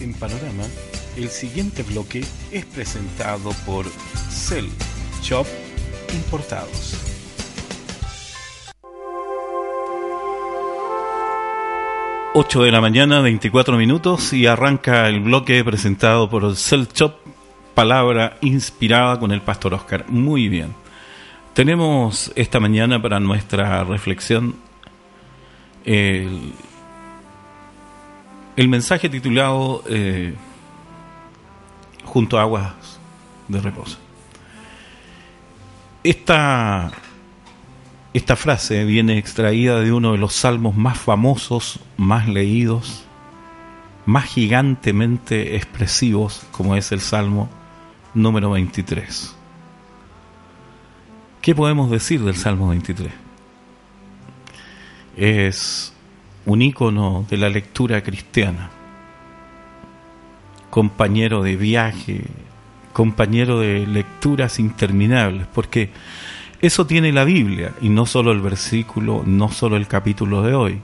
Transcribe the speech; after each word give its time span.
En 0.00 0.14
Panorama, 0.14 0.62
el 1.16 1.28
siguiente 1.28 1.82
bloque 1.82 2.24
es 2.52 2.64
presentado 2.66 3.50
por 3.66 3.84
Cell 4.30 4.68
Shop 5.22 5.44
Importados. 6.14 6.96
Ocho 12.32 12.62
de 12.62 12.70
la 12.70 12.80
mañana, 12.80 13.20
24 13.20 13.76
minutos 13.76 14.32
y 14.32 14.46
arranca 14.46 15.08
el 15.08 15.18
bloque 15.18 15.64
presentado 15.64 16.30
por 16.30 16.54
Cell 16.54 16.84
Shop, 16.94 17.14
palabra 17.74 18.38
inspirada 18.40 19.18
con 19.18 19.32
el 19.32 19.40
pastor 19.40 19.74
Oscar. 19.74 20.04
Muy 20.08 20.48
bien. 20.48 20.72
Tenemos 21.54 22.30
esta 22.36 22.60
mañana 22.60 23.02
para 23.02 23.18
nuestra 23.18 23.82
reflexión 23.82 24.54
el, 25.84 26.52
el 28.58 28.68
mensaje 28.68 29.08
titulado 29.08 29.84
eh, 29.88 30.34
Junto 32.02 32.38
a 32.38 32.42
aguas 32.42 32.98
de 33.46 33.60
reposo. 33.60 33.98
Esta, 36.02 36.90
esta 38.12 38.34
frase 38.34 38.84
viene 38.84 39.16
extraída 39.16 39.78
de 39.78 39.92
uno 39.92 40.10
de 40.10 40.18
los 40.18 40.34
salmos 40.34 40.74
más 40.74 40.98
famosos, 40.98 41.78
más 41.96 42.26
leídos, 42.26 43.04
más 44.06 44.24
gigantemente 44.24 45.54
expresivos, 45.54 46.44
como 46.50 46.74
es 46.74 46.90
el 46.90 47.00
Salmo 47.00 47.48
número 48.12 48.50
23. 48.50 49.36
¿Qué 51.40 51.54
podemos 51.54 51.92
decir 51.92 52.24
del 52.24 52.34
Salmo 52.34 52.70
23? 52.70 53.12
Es 55.16 55.92
un 56.46 56.62
ícono 56.62 57.26
de 57.28 57.36
la 57.36 57.48
lectura 57.48 58.02
cristiana, 58.02 58.70
compañero 60.70 61.42
de 61.42 61.56
viaje, 61.56 62.24
compañero 62.92 63.60
de 63.60 63.86
lecturas 63.86 64.58
interminables, 64.58 65.46
porque 65.52 65.90
eso 66.60 66.86
tiene 66.86 67.12
la 67.12 67.24
Biblia, 67.24 67.72
y 67.80 67.88
no 67.88 68.06
solo 68.06 68.32
el 68.32 68.40
versículo, 68.40 69.22
no 69.24 69.50
solo 69.50 69.76
el 69.76 69.86
capítulo 69.86 70.42
de 70.42 70.54
hoy. 70.54 70.80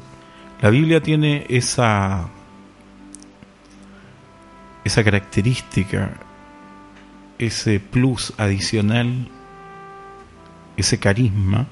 La 0.61 0.70
Biblia 0.70 1.02
tiene 1.02 1.46
esa, 1.48 2.28
esa 4.84 5.02
característica, 5.02 6.12
ese 7.39 7.80
plus 7.80 8.33
adicional, 8.39 9.28
ese 10.77 10.98
carisma, 10.98 11.66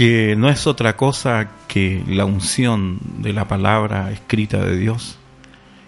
que 0.00 0.34
no 0.34 0.48
es 0.48 0.66
otra 0.66 0.96
cosa 0.96 1.50
que 1.68 2.02
la 2.06 2.24
unción 2.24 2.98
de 3.18 3.34
la 3.34 3.46
palabra 3.46 4.10
escrita 4.10 4.56
de 4.56 4.78
Dios, 4.78 5.18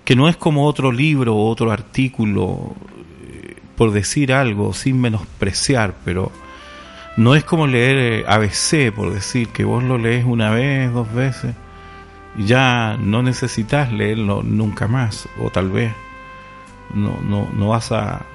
que 0.05 0.15
no 0.15 0.29
es 0.29 0.37
como 0.37 0.67
otro 0.67 0.93
libro 0.93 1.35
o 1.35 1.49
otro 1.49 1.73
artículo, 1.73 2.75
eh, 3.23 3.57
por 3.75 3.91
decir 3.91 4.35
algo, 4.35 4.75
sin 4.75 5.01
menospreciar, 5.01 5.95
pero 6.05 6.31
no 7.17 7.35
es 7.35 7.43
como 7.45 7.67
leer 7.67 7.97
eh, 7.97 8.25
ABC, 8.29 8.95
por 8.95 9.15
decir 9.15 9.49
que 9.49 9.65
vos 9.65 9.83
lo 9.83 9.97
lees 9.97 10.27
una 10.27 10.51
vez, 10.51 10.93
dos 10.93 11.11
veces, 11.15 11.55
y 12.37 12.45
ya 12.45 12.99
no 13.01 13.23
necesitas 13.23 13.91
leerlo 13.91 14.43
nunca 14.43 14.89
más, 14.89 15.27
o 15.41 15.49
tal 15.49 15.71
vez 15.71 15.91
no, 16.93 17.19
no, 17.23 17.49
no 17.51 17.69
vas 17.69 17.91
a 17.93 18.27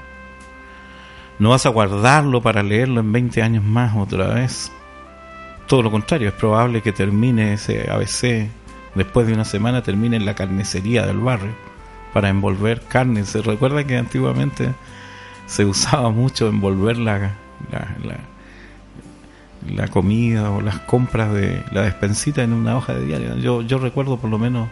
no 1.37 1.51
vas 1.51 1.67
a 1.67 1.69
guardarlo 1.69 2.41
para 2.41 2.63
leerlo 2.63 2.99
en 2.99 3.11
20 3.11 3.43
años 3.43 3.63
más 3.63 3.95
otra 3.95 4.29
vez. 4.29 4.71
Todo 5.67 5.83
lo 5.83 5.91
contrario, 5.91 6.29
es 6.29 6.33
probable 6.33 6.81
que 6.81 6.93
termine 6.93 7.53
ese 7.53 7.91
ABC 7.91 8.49
después 8.95 9.27
de 9.27 9.33
una 9.33 9.45
semana 9.45 9.83
termine 9.83 10.17
en 10.17 10.25
la 10.25 10.33
carnicería 10.33 11.05
del 11.05 11.19
barrio 11.19 11.53
para 12.13 12.29
envolver 12.29 12.81
carne. 12.81 13.25
Se 13.25 13.41
recuerda 13.41 13.83
que 13.83 13.97
antiguamente 13.97 14.73
se 15.45 15.65
usaba 15.65 16.09
mucho 16.09 16.47
envolver 16.47 16.97
la, 16.97 17.35
la, 17.71 18.19
la, 19.69 19.87
comida 19.87 20.51
o 20.51 20.61
las 20.61 20.79
compras 20.79 21.31
de 21.31 21.63
la 21.71 21.83
despensita 21.83 22.43
en 22.43 22.53
una 22.53 22.75
hoja 22.75 22.93
de 22.93 23.05
diario. 23.05 23.37
Yo, 23.37 23.61
yo 23.61 23.77
recuerdo 23.77 24.17
por 24.17 24.29
lo 24.29 24.39
menos 24.39 24.67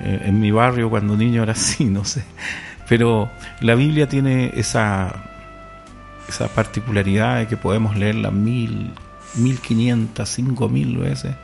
eh, 0.00 0.22
en 0.24 0.40
mi 0.40 0.50
barrio 0.50 0.88
cuando 0.88 1.16
niño 1.16 1.42
era 1.42 1.52
así, 1.52 1.84
no 1.84 2.04
sé. 2.04 2.24
Pero 2.88 3.30
la 3.60 3.74
Biblia 3.74 4.08
tiene 4.08 4.52
esa, 4.54 5.24
esa 6.28 6.48
particularidad 6.48 7.38
de 7.38 7.46
que 7.48 7.56
podemos 7.56 7.96
leerla 7.96 8.30
mil, 8.30 8.92
mil 9.34 9.60
quinientas, 9.60 10.28
cinco 10.28 10.68
mil 10.68 10.98
veces 10.98 11.34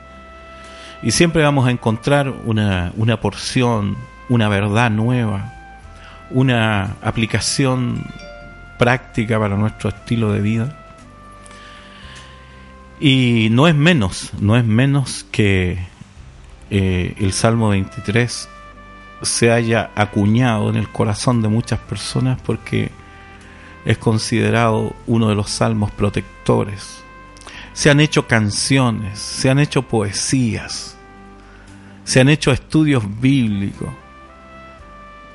y 1.02 1.12
siempre 1.12 1.42
vamos 1.42 1.66
a 1.68 1.70
encontrar 1.70 2.28
una, 2.44 2.92
una 2.96 3.20
porción, 3.20 3.96
una 4.28 4.48
verdad 4.48 4.90
nueva, 4.90 5.52
una 6.30 6.96
aplicación 7.02 8.04
práctica 8.78 9.38
para 9.38 9.56
nuestro 9.56 9.90
estilo 9.90 10.32
de 10.32 10.40
vida. 10.40 10.76
Y 13.00 13.48
no 13.52 13.68
es 13.68 13.76
menos, 13.76 14.32
no 14.40 14.56
es 14.56 14.64
menos 14.64 15.24
que 15.30 15.78
eh, 16.70 17.14
el 17.18 17.32
Salmo 17.32 17.68
23 17.68 18.48
se 19.22 19.52
haya 19.52 19.90
acuñado 19.94 20.68
en 20.68 20.76
el 20.76 20.88
corazón 20.88 21.42
de 21.42 21.48
muchas 21.48 21.78
personas 21.78 22.40
porque 22.44 22.90
es 23.84 23.98
considerado 23.98 24.94
uno 25.06 25.28
de 25.28 25.36
los 25.36 25.48
salmos 25.48 25.92
protectores 25.92 27.04
se 27.78 27.90
han 27.90 28.00
hecho 28.00 28.26
canciones, 28.26 29.20
se 29.20 29.50
han 29.50 29.60
hecho 29.60 29.82
poesías, 29.82 30.96
se 32.02 32.18
han 32.18 32.28
hecho 32.28 32.50
estudios 32.50 33.04
bíblicos, 33.20 33.90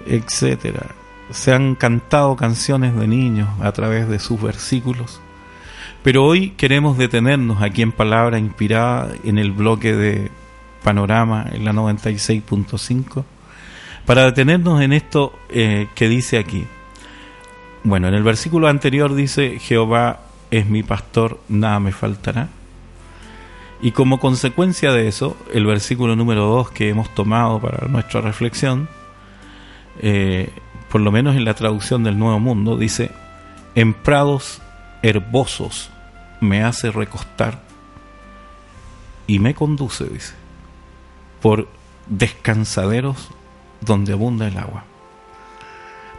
etcétera. 0.06 0.88
Se 1.32 1.54
han 1.54 1.76
cantado 1.76 2.36
canciones 2.36 2.98
de 2.98 3.08
niños 3.08 3.48
a 3.62 3.72
través 3.72 4.10
de 4.10 4.20
sus 4.20 4.42
versículos. 4.42 5.22
Pero 6.04 6.26
hoy 6.26 6.50
queremos 6.58 6.98
detenernos 6.98 7.62
aquí 7.62 7.82
en 7.82 7.94
Palabra 7.94 8.38
Inspirada 8.40 9.14
en 9.24 9.38
el 9.38 9.54
bloque 9.54 9.96
de 9.96 10.30
Panorama 10.84 11.46
en 11.50 11.64
la 11.64 11.72
96.5 11.72 13.24
para 14.06 14.26
detenernos 14.26 14.82
en 14.82 14.92
esto 14.92 15.32
eh, 15.48 15.88
que 15.96 16.10
dice 16.10 16.40
aquí. 16.40 16.68
Bueno, 17.86 18.10
en 18.10 18.16
el 18.16 18.24
versículo 18.24 18.68
anterior 18.68 19.16
dice 19.16 19.60
Jehová 19.60 20.33
es 20.54 20.68
mi 20.68 20.84
pastor, 20.84 21.40
nada 21.50 21.80
me 21.80 21.92
faltará. 21.92 22.50
Y 23.82 23.92
como 23.92 24.20
consecuencia 24.20 24.92
de 24.92 25.08
eso, 25.08 25.36
el 25.52 25.66
versículo 25.66 26.16
número 26.16 26.46
2 26.46 26.70
que 26.70 26.90
hemos 26.90 27.10
tomado 27.16 27.60
para 27.60 27.88
nuestra 27.88 28.22
reflexión, 28.22 28.88
eh, 30.00 30.52
por 30.92 31.02
lo 31.02 31.12
menos 31.12 31.36
en 31.36 31.44
la 31.44 31.56
traducción 31.56 32.04
del 32.04 32.20
Nuevo 32.20 32.40
Mundo, 32.40 32.78
dice, 32.78 33.10
en 33.74 33.96
prados 33.96 34.62
herbosos 35.02 35.90
me 36.40 36.64
hace 36.64 36.92
recostar 36.92 37.60
y 39.26 39.40
me 39.40 39.56
conduce, 39.56 40.06
dice, 40.06 40.36
por 41.42 41.68
descansaderos 42.06 43.30
donde 43.82 44.14
abunda 44.14 44.48
el 44.48 44.58
agua. 44.60 44.84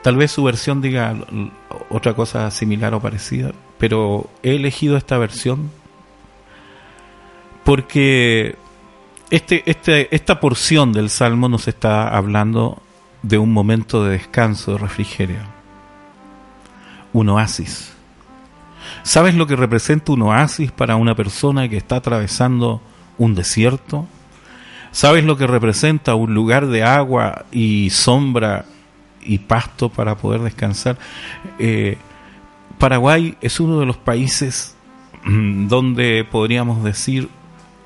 Tal 0.02 0.16
vez 0.16 0.32
su 0.32 0.42
versión 0.42 0.82
diga 0.82 1.14
otra 1.88 2.14
cosa 2.14 2.50
similar 2.50 2.94
o 2.94 3.00
parecida, 3.00 3.52
pero 3.78 4.28
he 4.42 4.54
elegido 4.54 4.96
esta 4.96 5.18
versión 5.18 5.70
porque 7.64 8.56
este, 9.30 9.62
este, 9.66 10.14
esta 10.14 10.38
porción 10.38 10.92
del 10.92 11.10
Salmo 11.10 11.48
nos 11.48 11.66
está 11.66 12.08
hablando 12.08 12.80
de 13.22 13.38
un 13.38 13.52
momento 13.52 14.04
de 14.04 14.12
descanso, 14.12 14.72
de 14.72 14.78
refrigerio, 14.78 15.40
un 17.12 17.30
oasis. 17.30 17.94
¿Sabes 19.02 19.34
lo 19.34 19.46
que 19.46 19.56
representa 19.56 20.12
un 20.12 20.22
oasis 20.22 20.70
para 20.70 20.96
una 20.96 21.14
persona 21.14 21.68
que 21.68 21.78
está 21.78 21.96
atravesando 21.96 22.80
un 23.18 23.34
desierto? 23.34 24.06
¿Sabes 24.92 25.24
lo 25.24 25.36
que 25.36 25.46
representa 25.46 26.14
un 26.14 26.34
lugar 26.34 26.66
de 26.66 26.84
agua 26.84 27.46
y 27.50 27.90
sombra 27.90 28.66
y 29.22 29.38
pasto 29.38 29.88
para 29.88 30.16
poder 30.16 30.42
descansar? 30.42 30.98
Eh, 31.58 31.96
Paraguay 32.78 33.36
es 33.40 33.60
uno 33.60 33.80
de 33.80 33.86
los 33.86 33.96
países 33.96 34.76
mm, 35.24 35.68
donde 35.68 36.26
podríamos 36.30 36.82
decir 36.84 37.28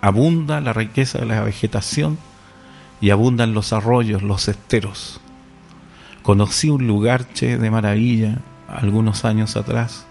abunda 0.01 0.61
la 0.61 0.73
riqueza 0.73 1.19
de 1.19 1.27
la 1.27 1.43
vegetación 1.43 2.19
y 3.01 3.11
abundan 3.11 3.55
los 3.55 3.73
arroyos, 3.73 4.23
los 4.23 4.49
esteros. 4.49 5.21
Conocí 6.23 6.69
un 6.69 6.87
lugar, 6.87 7.33
che, 7.33 7.59
de 7.59 7.71
maravilla, 7.71 8.39
algunos 8.69 9.25
años 9.25 9.57
atrás. 9.57 10.07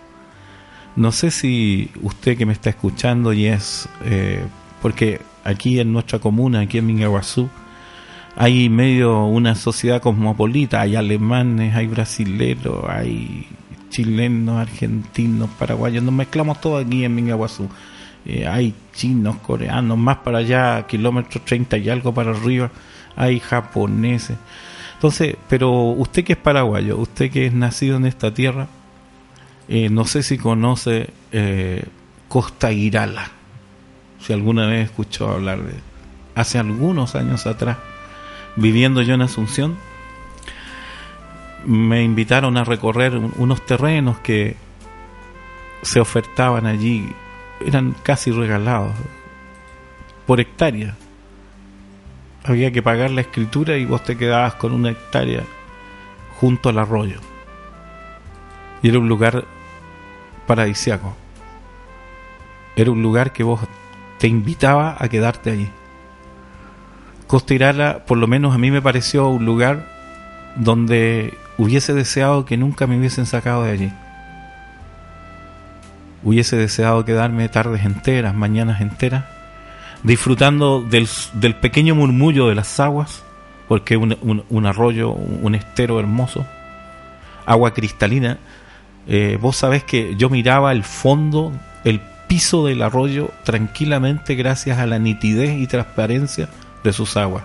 No 0.95 1.11
sé 1.11 1.31
si 1.31 1.91
usted 2.01 2.37
que 2.37 2.45
me 2.45 2.53
está 2.53 2.69
escuchando 2.69 3.33
y 3.33 3.45
es, 3.45 3.87
eh, 4.05 4.43
porque 4.81 5.21
aquí 5.43 5.79
en 5.79 5.93
nuestra 5.93 6.19
comuna, 6.19 6.61
aquí 6.61 6.79
en 6.79 6.87
Mingaguazú, 6.87 7.49
hay 8.35 8.69
medio 8.69 9.25
una 9.25 9.55
sociedad 9.55 10.01
cosmopolita, 10.01 10.81
hay 10.81 10.95
alemanes, 10.95 11.75
hay 11.75 11.87
brasileros, 11.87 12.85
hay 12.87 13.47
chilenos, 13.89 14.57
argentinos, 14.57 15.49
paraguayos, 15.51 16.03
nos 16.03 16.13
mezclamos 16.13 16.59
todos 16.61 16.85
aquí 16.85 17.03
en 17.03 17.15
Mingaguazú. 17.15 17.69
Eh, 18.25 18.45
hay 18.45 18.73
chinos, 18.93 19.37
coreanos, 19.37 19.97
más 19.97 20.17
para 20.17 20.39
allá, 20.39 20.85
kilómetros 20.85 21.45
30 21.45 21.77
y 21.77 21.89
algo 21.89 22.13
para 22.13 22.31
arriba, 22.31 22.71
hay 23.15 23.39
japoneses. 23.39 24.37
Entonces, 24.95 25.37
pero 25.47 25.71
usted 25.71 26.23
que 26.23 26.33
es 26.33 26.39
paraguayo, 26.39 26.97
usted 26.97 27.31
que 27.31 27.45
es 27.45 27.53
nacido 27.53 27.97
en 27.97 28.05
esta 28.05 28.33
tierra, 28.33 28.67
eh, 29.69 29.89
no 29.89 30.05
sé 30.05 30.23
si 30.23 30.37
conoce 30.37 31.09
eh, 31.31 31.85
Costa 32.27 32.71
Irala, 32.71 33.31
si 34.19 34.33
alguna 34.33 34.65
vez 34.65 34.85
escuchó 34.85 35.29
hablar 35.29 35.63
de 35.63 35.73
hace 36.35 36.57
algunos 36.57 37.15
años 37.15 37.47
atrás, 37.47 37.77
viviendo 38.55 39.01
yo 39.01 39.13
en 39.13 39.21
Asunción, 39.21 39.77
me 41.65 42.03
invitaron 42.03 42.57
a 42.57 42.63
recorrer 42.63 43.15
unos 43.17 43.65
terrenos 43.65 44.19
que 44.19 44.55
se 45.81 45.99
ofertaban 45.99 46.65
allí 46.65 47.13
eran 47.59 47.95
casi 48.03 48.31
regalados 48.31 48.93
por 50.25 50.39
hectárea. 50.39 50.95
Había 52.43 52.71
que 52.71 52.81
pagar 52.81 53.11
la 53.11 53.21
escritura 53.21 53.77
y 53.77 53.85
vos 53.85 54.03
te 54.03 54.17
quedabas 54.17 54.55
con 54.55 54.73
una 54.73 54.91
hectárea 54.91 55.43
junto 56.39 56.69
al 56.69 56.79
arroyo. 56.79 57.19
Y 58.81 58.89
era 58.89 58.99
un 58.99 59.09
lugar 59.09 59.45
paradisiaco. 60.45 61.15
Era 62.75 62.91
un 62.91 63.01
lugar 63.01 63.33
que 63.33 63.43
vos 63.43 63.59
te 64.19 64.27
invitaba 64.27 64.95
a 64.99 65.09
quedarte 65.09 65.51
allí. 65.51 65.69
Costa 67.25 67.53
Irala, 67.53 68.05
por 68.05 68.17
lo 68.17 68.27
menos 68.27 68.53
a 68.53 68.57
mí 68.57 68.71
me 68.71 68.81
pareció 68.81 69.27
un 69.27 69.45
lugar 69.45 69.91
donde 70.55 71.33
hubiese 71.57 71.93
deseado 71.93 72.45
que 72.45 72.57
nunca 72.57 72.87
me 72.87 72.97
hubiesen 72.97 73.25
sacado 73.25 73.63
de 73.63 73.71
allí. 73.71 73.93
Hubiese 76.23 76.55
deseado 76.55 77.05
quedarme 77.05 77.49
tardes 77.49 77.85
enteras, 77.85 78.35
mañanas 78.35 78.81
enteras, 78.81 79.25
disfrutando 80.03 80.81
del, 80.81 81.07
pequeño 81.55 81.95
murmullo 81.95 82.47
de 82.47 82.55
las 82.55 82.79
aguas, 82.79 83.23
porque 83.67 83.95
es 83.95 83.99
un, 83.99 84.65
arroyo, 84.65 85.11
un 85.11 85.55
estero 85.55 85.99
hermoso, 85.99 86.45
agua 87.45 87.73
cristalina. 87.73 88.37
Eh, 89.07 89.37
vos 89.39 89.55
sabés 89.55 89.83
que 89.83 90.15
yo 90.17 90.29
miraba 90.29 90.71
el 90.71 90.83
fondo, 90.83 91.51
el 91.83 92.01
piso 92.27 92.65
del 92.65 92.81
arroyo 92.81 93.31
tranquilamente 93.43 94.35
gracias 94.35 94.79
a 94.79 94.85
la 94.85 94.99
nitidez 94.99 95.57
y 95.59 95.67
transparencia 95.67 96.49
de 96.83 96.93
sus 96.93 97.15
aguas. 97.15 97.43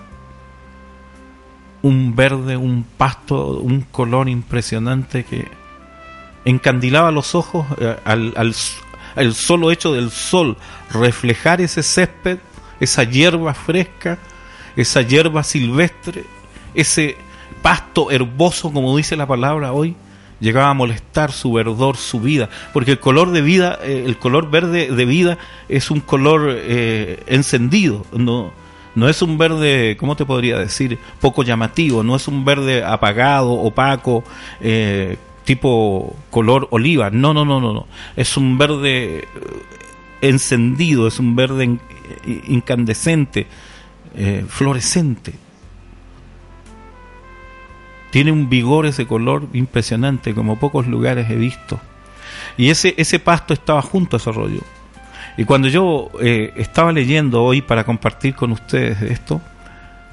Un 1.82 2.14
verde, 2.14 2.56
un 2.56 2.84
pasto, 2.96 3.58
un 3.58 3.80
color 3.82 4.28
impresionante 4.28 5.24
que 5.24 5.48
encandilaba 6.44 7.10
los 7.10 7.34
ojos 7.34 7.66
eh, 7.78 7.96
al, 8.04 9.34
solo 9.34 9.70
hecho 9.70 9.92
del 9.92 10.10
sol 10.10 10.56
reflejar 10.92 11.60
ese 11.60 11.82
césped, 11.82 12.38
esa 12.80 13.04
hierba 13.04 13.54
fresca, 13.54 14.18
esa 14.76 15.02
hierba 15.02 15.42
silvestre, 15.42 16.24
ese 16.74 17.16
pasto 17.62 18.10
herboso, 18.10 18.72
como 18.72 18.96
dice 18.96 19.16
la 19.16 19.26
palabra 19.26 19.72
hoy, 19.72 19.96
llegaba 20.40 20.70
a 20.70 20.74
molestar 20.74 21.30
su 21.30 21.52
verdor, 21.52 21.96
su 21.96 22.20
vida, 22.20 22.48
porque 22.72 22.92
el 22.92 22.98
color 22.98 23.30
de 23.30 23.42
vida, 23.42 23.78
eh, 23.82 24.02
el 24.04 24.18
color 24.18 24.50
verde 24.50 24.90
de 24.90 25.04
vida 25.04 25.38
es 25.68 25.90
un 25.90 26.00
color 26.00 26.48
eh, 26.48 27.22
encendido, 27.26 28.04
no, 28.12 28.52
no 28.94 29.08
es 29.08 29.22
un 29.22 29.38
verde, 29.38 29.96
¿cómo 29.98 30.16
te 30.16 30.26
podría 30.26 30.58
decir? 30.58 30.98
Poco 31.20 31.42
llamativo, 31.42 32.02
no 32.02 32.14
es 32.14 32.28
un 32.28 32.44
verde 32.44 32.84
apagado, 32.84 33.52
opaco, 33.52 34.22
eh, 34.60 35.16
tipo 35.44 36.14
color 36.30 36.68
oliva. 36.70 37.10
No, 37.10 37.32
no, 37.32 37.44
no, 37.44 37.60
no, 37.60 37.72
no. 37.72 37.86
Es 38.16 38.36
un 38.36 38.58
verde 38.58 39.18
eh, 39.18 39.26
encendido, 40.20 41.06
es 41.06 41.18
un 41.18 41.34
verde 41.34 41.78
incandescente, 42.48 43.46
eh, 44.14 44.44
fluorescente. 44.46 45.34
Tiene 48.10 48.30
un 48.30 48.50
vigor 48.50 48.84
ese 48.84 49.06
color 49.06 49.48
impresionante, 49.54 50.34
como 50.34 50.58
pocos 50.58 50.86
lugares 50.86 51.30
he 51.30 51.36
visto. 51.36 51.80
Y 52.58 52.68
ese, 52.68 52.94
ese 52.98 53.18
pasto 53.18 53.54
estaba 53.54 53.80
junto 53.80 54.16
a 54.16 54.18
ese 54.18 54.28
arroyo. 54.28 54.60
Y 55.36 55.44
cuando 55.44 55.68
yo 55.68 56.10
eh, 56.20 56.52
estaba 56.56 56.92
leyendo 56.92 57.42
hoy 57.42 57.62
para 57.62 57.84
compartir 57.84 58.34
con 58.34 58.52
ustedes 58.52 59.00
esto, 59.02 59.40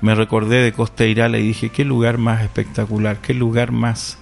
me 0.02 0.16
recordé 0.16 0.64
de 0.64 0.72
Costa 0.72 1.06
Irala 1.06 1.40
y 1.40 1.48
dije, 1.48 1.70
qué 1.70 1.84
lugar 1.84 2.18
más 2.18 2.42
espectacular, 2.42 3.18
qué 3.18 3.34
lugar 3.34 3.72
más 3.72 4.18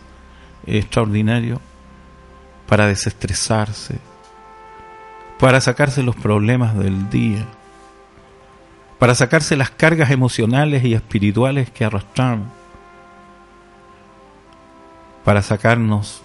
extraordinario 0.65 1.61
para 2.67 2.87
desestresarse, 2.87 3.99
para 5.39 5.61
sacarse 5.61 6.01
los 6.01 6.15
problemas 6.15 6.75
del 6.77 7.09
día, 7.11 7.45
para 8.97 9.13
sacarse 9.13 9.55
las 9.55 9.69
cargas 9.69 10.09
emocionales 10.09 10.83
y 10.83 10.95
espirituales 10.95 11.69
que 11.69 11.85
arrastramos, 11.85 12.47
para 15.23 15.43
sacarnos 15.43 16.23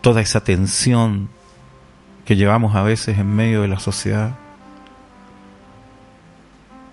toda 0.00 0.22
esa 0.22 0.42
tensión 0.42 1.28
que 2.26 2.36
llevamos 2.36 2.74
a 2.74 2.82
veces 2.82 3.18
en 3.18 3.34
medio 3.34 3.62
de 3.62 3.68
la 3.68 3.78
sociedad, 3.78 4.34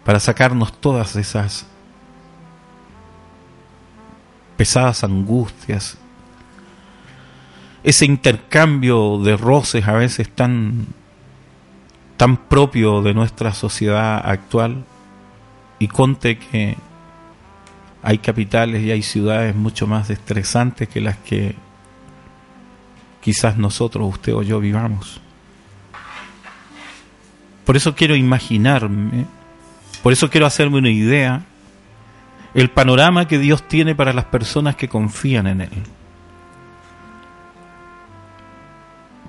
para 0.06 0.22
sacarnos 0.22 0.72
todas 0.80 1.16
esas 1.18 1.66
pesadas 4.56 5.04
angustias 5.04 5.98
ese 7.84 8.06
intercambio 8.06 9.20
de 9.20 9.36
roces 9.36 9.88
a 9.88 9.94
veces 9.94 10.30
tan, 10.30 10.88
tan 12.18 12.38
propio 12.38 13.02
de 13.02 13.14
nuestra 13.14 13.54
sociedad 13.54 14.22
actual. 14.24 14.86
Y 15.80 15.90
conte 15.90 16.38
que 16.38 16.78
hay 18.02 18.18
capitales 18.20 18.84
y 18.84 18.92
hay 18.92 19.02
ciudades 19.02 19.54
mucho 19.54 19.86
más 19.86 20.10
estresantes 20.10 20.88
que 20.88 21.02
las 21.02 21.18
que 21.18 21.56
quizás 23.24 23.58
nosotros, 23.58 24.10
usted 24.10 24.34
o 24.34 24.44
yo 24.44 24.60
vivamos. 24.60 25.22
Por 27.66 27.78
eso 27.78 27.96
quiero 27.96 28.18
imaginarme, 28.18 29.26
por 30.04 30.12
eso 30.12 30.30
quiero 30.30 30.46
hacerme 30.46 30.80
una 30.80 30.90
idea, 30.90 31.46
el 32.54 32.70
panorama 32.70 33.26
que 33.26 33.40
Dios 33.40 33.66
tiene 33.68 33.96
para 33.96 34.12
las 34.12 34.26
personas 34.26 34.76
que 34.76 34.90
confían 34.90 35.48
en 35.48 35.62
Él. 35.62 35.70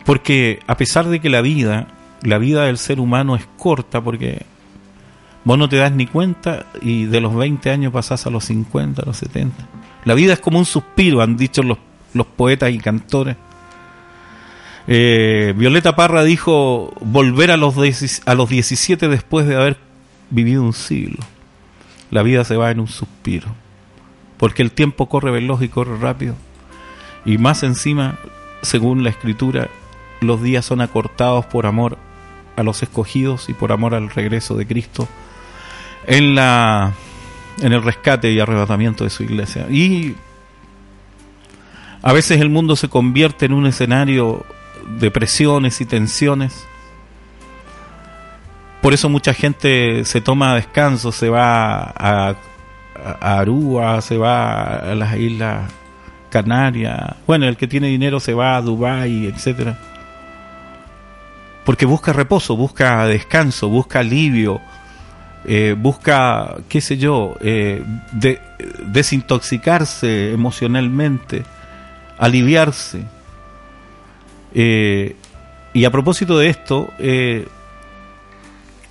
Porque 0.04 0.58
a 0.66 0.76
pesar 0.76 1.06
de 1.06 1.20
que 1.20 1.30
la 1.30 1.40
vida, 1.40 1.86
la 2.22 2.38
vida 2.38 2.64
del 2.64 2.78
ser 2.78 2.98
humano 2.98 3.36
es 3.36 3.46
corta, 3.56 4.02
porque 4.02 4.44
vos 5.44 5.56
no 5.56 5.68
te 5.68 5.76
das 5.76 5.92
ni 5.92 6.06
cuenta 6.08 6.66
y 6.82 7.04
de 7.04 7.20
los 7.20 7.34
20 7.34 7.70
años 7.70 7.92
pasás 7.92 8.26
a 8.26 8.30
los 8.30 8.44
50, 8.44 9.02
a 9.02 9.06
los 9.06 9.18
70. 9.18 9.54
La 10.04 10.14
vida 10.14 10.32
es 10.32 10.40
como 10.40 10.58
un 10.58 10.66
suspiro, 10.66 11.22
han 11.22 11.36
dicho 11.36 11.62
los, 11.62 11.78
los 12.12 12.26
poetas 12.26 12.72
y 12.72 12.78
cantores. 12.78 13.36
Eh, 14.86 15.54
Violeta 15.56 15.96
Parra 15.96 16.24
dijo 16.24 16.92
volver 17.00 17.50
a 17.50 17.56
los, 17.56 17.74
a 18.26 18.34
los 18.34 18.48
17 18.48 19.08
después 19.08 19.46
de 19.46 19.56
haber 19.56 19.78
vivido 20.30 20.62
un 20.62 20.72
siglo. 20.72 21.18
La 22.10 22.22
vida 22.22 22.44
se 22.44 22.56
va 22.56 22.70
en 22.70 22.80
un 22.80 22.88
suspiro, 22.88 23.48
porque 24.36 24.62
el 24.62 24.72
tiempo 24.72 25.08
corre 25.08 25.30
veloz 25.30 25.62
y 25.62 25.68
corre 25.68 25.96
rápido. 25.98 26.34
Y 27.24 27.38
más 27.38 27.62
encima, 27.62 28.18
según 28.62 29.02
la 29.02 29.10
escritura, 29.10 29.68
los 30.20 30.42
días 30.42 30.64
son 30.64 30.80
acortados 30.80 31.46
por 31.46 31.66
amor 31.66 31.98
a 32.56 32.62
los 32.62 32.82
escogidos 32.82 33.48
y 33.48 33.54
por 33.54 33.72
amor 33.72 33.94
al 33.94 34.10
regreso 34.10 34.54
de 34.56 34.66
Cristo 34.66 35.08
en 36.06 36.34
la 36.34 36.92
en 37.60 37.72
el 37.72 37.82
rescate 37.82 38.32
y 38.32 38.40
arrebatamiento 38.40 39.04
de 39.04 39.10
su 39.10 39.22
iglesia. 39.22 39.66
Y 39.70 40.16
a 42.02 42.12
veces 42.12 42.40
el 42.40 42.50
mundo 42.50 42.76
se 42.76 42.88
convierte 42.88 43.46
en 43.46 43.52
un 43.52 43.66
escenario 43.66 44.44
de 44.86 45.10
presiones 45.10 45.80
y 45.80 45.86
tensiones. 45.86 46.66
Por 48.82 48.92
eso 48.92 49.08
mucha 49.08 49.32
gente 49.32 50.04
se 50.04 50.20
toma 50.20 50.54
descanso, 50.54 51.10
se 51.10 51.30
va 51.30 51.84
a, 51.84 52.34
a 52.94 53.38
Aruba, 53.38 54.00
se 54.02 54.18
va 54.18 54.76
a 54.76 54.94
las 54.94 55.16
islas 55.16 55.70
Canarias. 56.30 57.16
Bueno, 57.26 57.46
el 57.46 57.56
que 57.56 57.66
tiene 57.66 57.86
dinero 57.86 58.20
se 58.20 58.34
va 58.34 58.56
a 58.56 58.60
Dubái, 58.60 59.26
etcétera 59.26 59.78
porque 61.64 61.86
busca 61.86 62.12
reposo, 62.12 62.56
busca 62.56 63.06
descanso, 63.06 63.68
busca 63.68 64.00
alivio, 64.00 64.60
eh, 65.44 65.74
busca, 65.76 66.56
qué 66.68 66.80
sé 66.80 66.98
yo, 66.98 67.36
eh, 67.40 67.82
de, 68.12 68.40
desintoxicarse 68.86 70.32
emocionalmente, 70.32 71.42
aliviarse. 72.18 73.02
Eh, 74.54 75.16
y 75.72 75.84
a 75.84 75.90
propósito 75.90 76.38
de 76.38 76.48
esto, 76.48 76.92
he 76.98 77.46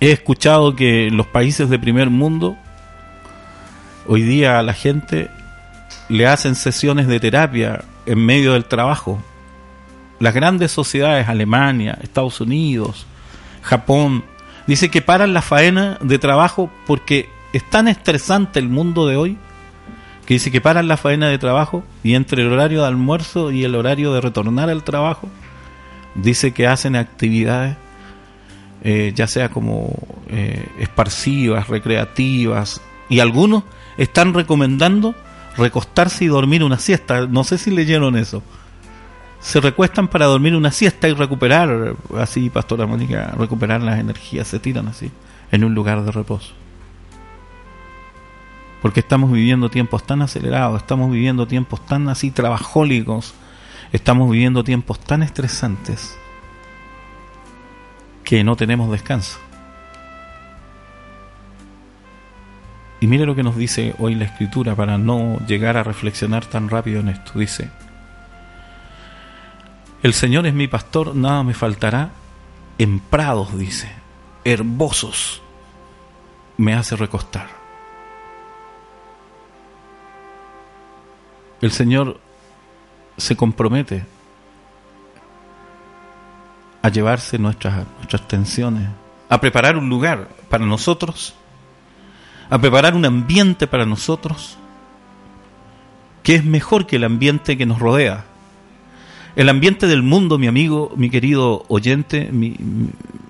escuchado 0.00 0.76
que 0.76 1.10
los 1.10 1.26
países 1.26 1.70
de 1.70 1.78
primer 1.78 2.10
mundo, 2.10 2.56
hoy 4.06 4.22
día 4.22 4.58
a 4.58 4.62
la 4.62 4.74
gente 4.74 5.30
le 6.08 6.26
hacen 6.26 6.54
sesiones 6.54 7.06
de 7.06 7.20
terapia 7.20 7.84
en 8.04 8.18
medio 8.24 8.52
del 8.52 8.66
trabajo. 8.66 9.22
Las 10.20 10.34
grandes 10.34 10.72
sociedades, 10.72 11.28
Alemania, 11.28 11.98
Estados 12.02 12.40
Unidos, 12.40 13.06
Japón, 13.62 14.24
Dice 14.66 14.90
que 14.90 15.02
paran 15.02 15.34
la 15.34 15.42
faena 15.42 15.98
de 16.00 16.18
trabajo 16.18 16.70
porque 16.86 17.28
es 17.52 17.68
tan 17.68 17.86
estresante 17.86 18.58
el 18.58 18.68
mundo 18.68 19.06
de 19.06 19.16
hoy 19.16 19.38
que 20.24 20.34
dice 20.34 20.50
que 20.50 20.62
paran 20.62 20.88
la 20.88 20.96
faena 20.96 21.28
de 21.28 21.36
trabajo 21.36 21.84
y 22.02 22.14
entre 22.14 22.42
el 22.42 22.50
horario 22.50 22.80
de 22.80 22.88
almuerzo 22.88 23.50
y 23.50 23.64
el 23.64 23.74
horario 23.74 24.14
de 24.14 24.22
retornar 24.22 24.70
al 24.70 24.82
trabajo, 24.82 25.28
dice 26.14 26.52
que 26.52 26.66
hacen 26.66 26.96
actividades 26.96 27.76
eh, 28.82 29.12
ya 29.14 29.26
sea 29.26 29.48
como 29.48 29.96
eh, 30.28 30.66
recreativas, 31.68 32.82
y 33.08 33.20
algunos 33.20 33.64
están 33.96 34.34
recomendando 34.34 35.14
recostarse 35.56 36.24
y 36.24 36.28
dormir 36.28 36.62
una 36.62 36.78
siesta. 36.78 37.26
No 37.26 37.44
sé 37.44 37.56
si 37.56 37.70
leyeron 37.70 38.16
eso 38.16 38.42
se 39.44 39.60
recuestan 39.60 40.08
para 40.08 40.24
dormir 40.24 40.56
una 40.56 40.70
siesta 40.70 41.06
y 41.06 41.12
recuperar, 41.12 41.96
así, 42.16 42.48
Pastora 42.48 42.86
Mónica, 42.86 43.34
recuperar 43.36 43.82
las 43.82 44.00
energías, 44.00 44.48
se 44.48 44.58
tiran 44.58 44.88
así, 44.88 45.10
en 45.52 45.64
un 45.64 45.74
lugar 45.74 46.02
de 46.02 46.10
reposo. 46.10 46.54
Porque 48.80 49.00
estamos 49.00 49.30
viviendo 49.30 49.68
tiempos 49.68 50.06
tan 50.06 50.22
acelerados, 50.22 50.80
estamos 50.80 51.12
viviendo 51.12 51.46
tiempos 51.46 51.84
tan 51.84 52.08
así 52.08 52.30
trabajólicos, 52.30 53.34
estamos 53.94 54.28
viviendo 54.28 54.64
tiempos 54.64 54.98
tan 54.98 55.22
estresantes 55.22 56.18
que 58.24 58.42
no 58.42 58.56
tenemos 58.56 58.90
descanso. 58.90 59.38
Y 62.98 63.06
mire 63.06 63.24
lo 63.24 63.36
que 63.36 63.44
nos 63.44 63.56
dice 63.56 63.94
hoy 64.00 64.16
la 64.16 64.24
escritura 64.24 64.74
para 64.74 64.98
no 64.98 65.38
llegar 65.46 65.76
a 65.76 65.84
reflexionar 65.84 66.44
tan 66.44 66.68
rápido 66.68 66.98
en 67.00 67.10
esto. 67.10 67.38
Dice, 67.38 67.70
el 70.02 70.12
Señor 70.12 70.46
es 70.46 70.54
mi 70.54 70.66
pastor, 70.66 71.14
nada 71.14 71.44
me 71.44 71.54
faltará. 71.54 72.10
En 72.78 72.98
prados, 72.98 73.56
dice, 73.56 73.92
herbosos, 74.44 75.40
me 76.56 76.74
hace 76.74 76.96
recostar. 76.96 77.46
El 81.60 81.70
Señor 81.70 82.23
se 83.16 83.36
compromete 83.36 84.04
a 86.82 86.88
llevarse 86.88 87.38
nuestras, 87.38 87.86
nuestras 87.96 88.28
tensiones, 88.28 88.88
a 89.28 89.40
preparar 89.40 89.76
un 89.76 89.88
lugar 89.88 90.28
para 90.48 90.66
nosotros, 90.66 91.34
a 92.50 92.58
preparar 92.58 92.94
un 92.94 93.04
ambiente 93.04 93.66
para 93.66 93.86
nosotros, 93.86 94.58
que 96.22 96.34
es 96.34 96.44
mejor 96.44 96.86
que 96.86 96.96
el 96.96 97.04
ambiente 97.04 97.56
que 97.56 97.66
nos 97.66 97.78
rodea 97.78 98.24
el 99.36 99.48
ambiente 99.48 99.86
del 99.86 100.02
mundo, 100.02 100.38
mi 100.38 100.46
amigo, 100.46 100.92
mi 100.96 101.10
querido 101.10 101.64
oyente, 101.68 102.28
mi, 102.30 102.56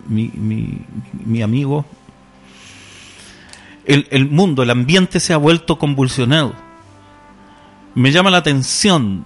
mi, 0.06 1.42
amigo, 1.42 1.86
el, 3.86 4.06
el, 4.10 4.28
mundo, 4.28 4.62
el 4.62 4.70
ambiente 4.70 5.18
se 5.18 5.32
ha 5.32 5.38
vuelto 5.38 5.78
convulsionado. 5.78 6.54
Me 7.94 8.12
llama 8.12 8.30
la 8.30 8.38
atención 8.38 9.24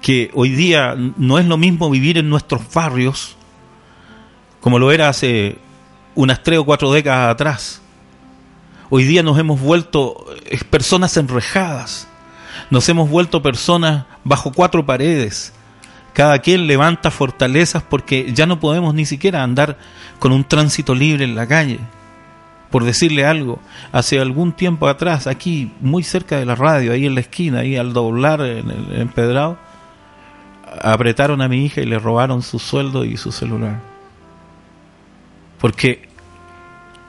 que 0.00 0.30
hoy 0.34 0.50
día 0.50 0.94
no 1.16 1.38
es 1.38 1.46
lo 1.46 1.56
mismo 1.56 1.90
vivir 1.90 2.18
en 2.18 2.28
nuestros 2.28 2.62
barrios 2.72 3.36
como 4.60 4.78
lo 4.78 4.92
era 4.92 5.08
hace 5.08 5.56
unas 6.14 6.42
tres 6.42 6.58
o 6.58 6.64
cuatro 6.64 6.92
décadas 6.92 7.32
atrás. 7.32 7.82
Hoy 8.90 9.04
día 9.04 9.22
nos 9.22 9.38
hemos 9.38 9.60
vuelto 9.60 10.26
eh, 10.46 10.58
personas 10.68 11.16
enrejadas, 11.16 12.08
nos 12.70 12.88
hemos 12.88 13.08
vuelto 13.08 13.42
personas 13.42 14.04
bajo 14.24 14.52
cuatro 14.52 14.84
paredes, 14.84 15.52
cada 16.12 16.40
quien 16.40 16.66
levanta 16.66 17.10
fortalezas 17.10 17.82
porque 17.82 18.32
ya 18.34 18.46
no 18.46 18.60
podemos 18.60 18.94
ni 18.94 19.06
siquiera 19.06 19.42
andar 19.42 19.78
con 20.18 20.32
un 20.32 20.44
tránsito 20.44 20.94
libre 20.94 21.24
en 21.24 21.34
la 21.34 21.46
calle. 21.46 21.78
Por 22.70 22.84
decirle 22.84 23.26
algo, 23.26 23.58
hace 23.90 24.20
algún 24.20 24.52
tiempo 24.52 24.86
atrás, 24.86 25.26
aquí 25.26 25.72
muy 25.80 26.04
cerca 26.04 26.38
de 26.38 26.46
la 26.46 26.54
radio, 26.54 26.92
ahí 26.92 27.06
en 27.06 27.14
la 27.14 27.20
esquina, 27.20 27.60
ahí 27.60 27.76
al 27.76 27.92
doblar 27.92 28.42
en 28.42 28.70
el 28.70 29.00
empedrado, 29.00 29.58
apretaron 30.82 31.42
a 31.42 31.48
mi 31.48 31.64
hija 31.64 31.80
y 31.80 31.86
le 31.86 31.98
robaron 31.98 32.42
su 32.42 32.58
sueldo 32.58 33.04
y 33.04 33.16
su 33.16 33.32
celular. 33.32 33.80
Porque 35.60 36.08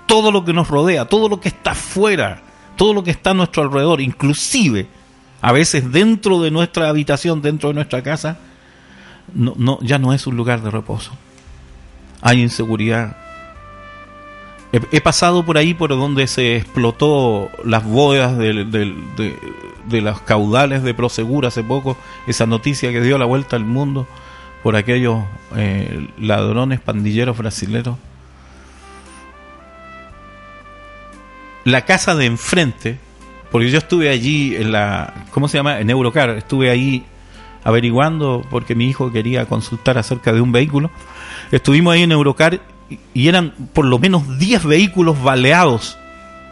todo 0.05 0.31
lo 0.31 0.43
que 0.43 0.53
nos 0.53 0.67
rodea, 0.67 1.05
todo 1.05 1.29
lo 1.29 1.39
que 1.39 1.49
está 1.49 1.71
afuera, 1.71 2.41
todo 2.75 2.93
lo 2.93 3.03
que 3.03 3.11
está 3.11 3.31
a 3.31 3.33
nuestro 3.33 3.63
alrededor, 3.63 4.01
inclusive 4.01 4.87
a 5.41 5.51
veces 5.51 5.91
dentro 5.91 6.41
de 6.41 6.51
nuestra 6.51 6.89
habitación, 6.89 7.41
dentro 7.41 7.69
de 7.69 7.75
nuestra 7.75 8.03
casa, 8.03 8.37
no, 9.33 9.79
ya 9.81 9.97
no 9.97 10.13
es 10.13 10.27
un 10.27 10.35
lugar 10.35 10.61
de 10.61 10.69
reposo. 10.69 11.11
Hay 12.21 12.41
inseguridad. 12.41 13.17
He, 14.73 15.01
pasado 15.01 15.43
por 15.43 15.57
ahí 15.57 15.73
por 15.73 15.89
donde 15.89 16.27
se 16.27 16.55
explotó 16.55 17.49
las 17.65 17.83
bodas 17.83 18.37
de, 18.37 18.53
de, 18.63 20.01
los 20.01 20.21
caudales 20.21 20.81
de 20.81 20.93
Prosegur 20.93 21.45
hace 21.45 21.61
poco, 21.61 21.97
esa 22.25 22.45
noticia 22.45 22.89
que 22.93 23.01
dio 23.01 23.17
la 23.17 23.25
vuelta 23.25 23.57
al 23.57 23.65
mundo 23.65 24.07
por 24.63 24.77
aquellos 24.77 25.23
eh, 25.57 26.07
ladrones 26.17 26.79
pandilleros 26.79 27.37
brasileños. 27.37 27.97
La 31.65 31.83
casa 31.83 32.15
de 32.15 32.25
enfrente, 32.25 32.97
porque 33.51 33.69
yo 33.69 33.77
estuve 33.77 34.07
allí 34.07 34.55
en 34.55 34.71
la, 34.71 35.25
¿cómo 35.31 35.49
se 35.49 35.57
llama? 35.57 35.81
En 35.81 35.89
Eurocar, 35.89 36.29
estuve 36.29 36.69
ahí 36.69 37.03
averiguando 37.65 38.45
porque 38.49 38.73
mi 38.73 38.87
hijo 38.87 39.11
quería 39.11 39.45
consultar 39.47 39.97
acerca 39.97 40.31
de 40.31 40.39
un 40.39 40.53
vehículo. 40.53 40.91
Estuvimos 41.51 41.93
ahí 41.93 42.03
en 42.03 42.13
Eurocar 42.13 42.61
y 43.13 43.27
eran 43.27 43.53
por 43.73 43.85
lo 43.85 43.99
menos 43.99 44.39
10 44.39 44.65
vehículos 44.65 45.21
baleados 45.21 45.97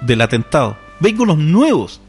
del 0.01 0.22
atentado. 0.22 0.77
Vehículos 1.00 1.38
nuevos. 1.38 2.01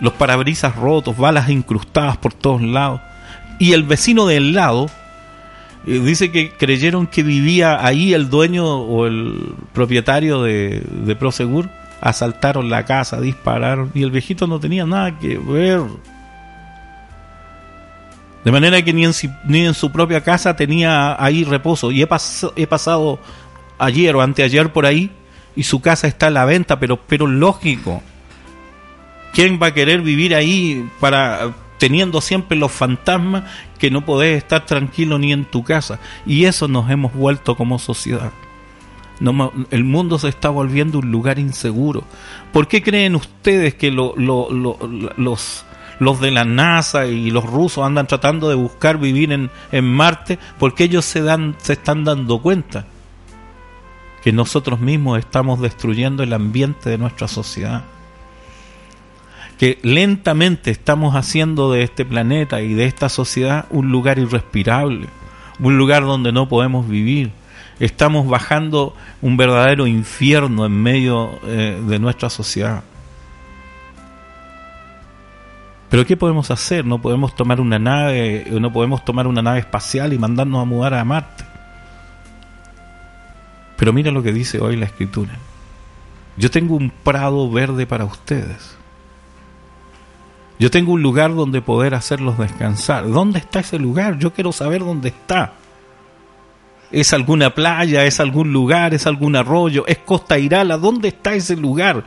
Los 0.00 0.12
parabrisas 0.14 0.76
rotos, 0.76 1.16
balas 1.16 1.48
incrustadas 1.48 2.16
por 2.16 2.34
todos 2.34 2.62
lados. 2.62 3.00
Y 3.58 3.72
el 3.72 3.82
vecino 3.82 4.26
del 4.26 4.52
lado 4.52 4.86
eh, 5.86 6.00
dice 6.00 6.30
que 6.30 6.50
creyeron 6.50 7.06
que 7.06 7.22
vivía 7.22 7.84
ahí 7.84 8.12
el 8.12 8.28
dueño 8.28 8.66
o 8.66 9.06
el 9.06 9.54
propietario 9.72 10.42
de, 10.42 10.82
de 11.04 11.16
Prosegur. 11.16 11.68
Asaltaron 12.00 12.68
la 12.68 12.84
casa, 12.84 13.20
dispararon 13.20 13.90
y 13.94 14.02
el 14.02 14.10
viejito 14.10 14.46
no 14.46 14.60
tenía 14.60 14.84
nada 14.84 15.18
que 15.18 15.38
ver 15.38 15.80
de 18.46 18.52
manera 18.52 18.80
que 18.80 18.92
ni 18.92 19.04
en, 19.04 19.10
ni 19.48 19.66
en 19.66 19.74
su 19.74 19.90
propia 19.90 20.20
casa 20.20 20.54
tenía 20.54 21.20
ahí 21.20 21.42
reposo. 21.42 21.90
Y 21.90 22.02
he, 22.02 22.06
pasado 22.68 23.18
ayer 23.76 24.14
o 24.14 24.20
anteayer 24.20 24.72
por 24.72 24.86
ahí 24.86 25.10
y 25.56 25.64
su 25.64 25.80
casa 25.80 26.06
está 26.06 26.28
a 26.28 26.30
la 26.30 26.44
venta, 26.44 26.78
pero, 26.78 26.96
pero 26.96 27.26
lógico. 27.26 28.04
¿Quién 29.32 29.58
va 29.60 29.66
a 29.66 29.74
querer 29.74 30.00
vivir 30.00 30.32
ahí 30.32 30.88
para 31.00 31.56
teniendo 31.78 32.20
siempre 32.20 32.56
los 32.56 32.70
fantasmas 32.70 33.42
que 33.80 33.90
no 33.90 34.04
podés 34.04 34.38
estar 34.38 34.64
tranquilo 34.64 35.18
ni 35.18 35.32
en 35.32 35.44
tu 35.44 35.64
casa? 35.64 35.98
Y 36.24 36.44
eso 36.44 36.68
nos 36.68 36.88
hemos 36.88 37.14
vuelto 37.14 37.56
como 37.56 37.80
sociedad. 37.80 38.30
el 39.72 39.82
mundo 39.82 40.20
se 40.20 40.28
está 40.28 40.50
volviendo 40.50 41.00
un 41.00 41.10
lugar 41.10 41.40
inseguro. 41.40 42.04
¿Por 42.52 42.68
qué 42.68 42.80
creen 42.80 43.16
ustedes 43.16 43.74
que 43.74 43.90
los 43.90 44.14
los 45.98 46.20
de 46.20 46.30
la 46.30 46.44
NASA 46.44 47.06
y 47.06 47.30
los 47.30 47.44
rusos 47.44 47.84
andan 47.84 48.06
tratando 48.06 48.48
de 48.48 48.54
buscar 48.54 48.98
vivir 48.98 49.32
en, 49.32 49.50
en 49.72 49.84
Marte 49.84 50.38
porque 50.58 50.84
ellos 50.84 51.04
se, 51.04 51.22
dan, 51.22 51.54
se 51.58 51.74
están 51.74 52.04
dando 52.04 52.40
cuenta 52.40 52.86
que 54.26 54.32
nosotros 54.32 54.80
mismos 54.80 55.20
estamos 55.20 55.60
destruyendo 55.60 56.24
el 56.24 56.32
ambiente 56.32 56.90
de 56.90 56.98
nuestra 56.98 57.28
sociedad. 57.28 57.84
Que 59.56 59.78
lentamente 59.84 60.72
estamos 60.72 61.14
haciendo 61.14 61.70
de 61.70 61.84
este 61.84 62.04
planeta 62.04 62.60
y 62.60 62.74
de 62.74 62.86
esta 62.86 63.08
sociedad 63.08 63.66
un 63.70 63.92
lugar 63.92 64.18
irrespirable, 64.18 65.06
un 65.60 65.78
lugar 65.78 66.02
donde 66.02 66.32
no 66.32 66.48
podemos 66.48 66.88
vivir. 66.88 67.30
Estamos 67.78 68.26
bajando 68.26 68.96
un 69.22 69.36
verdadero 69.36 69.86
infierno 69.86 70.66
en 70.66 70.82
medio 70.82 71.38
eh, 71.44 71.80
de 71.86 71.98
nuestra 72.00 72.28
sociedad. 72.28 72.82
Pero 75.88 76.04
¿qué 76.04 76.16
podemos 76.16 76.50
hacer? 76.50 76.84
No 76.84 77.00
podemos 77.00 77.34
tomar 77.36 77.60
una 77.60 77.78
nave, 77.78 78.46
no 78.50 78.72
podemos 78.72 79.04
tomar 79.04 79.26
una 79.26 79.42
nave 79.42 79.60
espacial 79.60 80.12
y 80.12 80.18
mandarnos 80.18 80.62
a 80.62 80.64
mudar 80.64 80.94
a 80.94 81.04
Marte. 81.04 81.44
Pero 83.76 83.92
mira 83.92 84.10
lo 84.10 84.22
que 84.22 84.32
dice 84.32 84.60
hoy 84.60 84.76
la 84.76 84.86
escritura. 84.86 85.32
Yo 86.36 86.50
tengo 86.50 86.74
un 86.74 86.90
prado 86.90 87.50
verde 87.50 87.86
para 87.86 88.04
ustedes. 88.04 88.76
Yo 90.58 90.70
tengo 90.70 90.92
un 90.92 91.02
lugar 91.02 91.34
donde 91.34 91.60
poder 91.60 91.94
hacerlos 91.94 92.38
descansar. 92.38 93.08
¿Dónde 93.08 93.38
está 93.38 93.60
ese 93.60 93.78
lugar? 93.78 94.18
Yo 94.18 94.32
quiero 94.32 94.52
saber 94.52 94.80
dónde 94.80 95.08
está. 95.08 95.52
¿Es 96.90 97.12
alguna 97.12 97.54
playa? 97.54 98.04
¿Es 98.04 98.20
algún 98.20 98.52
lugar? 98.52 98.94
¿Es 98.94 99.06
algún 99.06 99.36
arroyo? 99.36 99.84
¿Es 99.86 99.98
Costa 99.98 100.38
Irala? 100.38 100.78
¿Dónde 100.78 101.08
está 101.08 101.34
ese 101.34 101.56
lugar? 101.56 102.04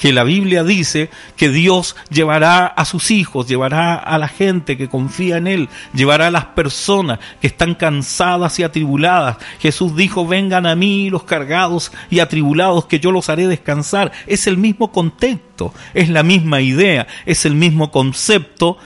Que 0.00 0.14
la 0.14 0.24
Biblia 0.24 0.64
dice 0.64 1.10
que 1.36 1.50
Dios 1.50 1.94
llevará 2.08 2.66
a 2.66 2.86
sus 2.86 3.10
hijos, 3.10 3.46
llevará 3.46 3.94
a 3.94 4.16
la 4.16 4.28
gente 4.28 4.78
que 4.78 4.88
confía 4.88 5.36
en 5.36 5.46
Él, 5.46 5.68
llevará 5.92 6.28
a 6.28 6.30
las 6.30 6.46
personas 6.46 7.18
que 7.38 7.48
están 7.48 7.74
cansadas 7.74 8.58
y 8.58 8.62
atribuladas. 8.62 9.36
Jesús 9.60 9.94
dijo, 9.94 10.26
vengan 10.26 10.64
a 10.64 10.74
mí 10.74 11.10
los 11.10 11.24
cargados 11.24 11.92
y 12.08 12.20
atribulados, 12.20 12.86
que 12.86 12.98
yo 12.98 13.12
los 13.12 13.28
haré 13.28 13.46
descansar. 13.46 14.10
Es 14.26 14.46
el 14.46 14.56
mismo 14.56 14.90
contexto, 14.90 15.74
es 15.92 16.08
la 16.08 16.22
misma 16.22 16.62
idea, 16.62 17.06
es 17.26 17.44
el 17.44 17.54
mismo 17.54 17.90
concepto, 17.90 18.78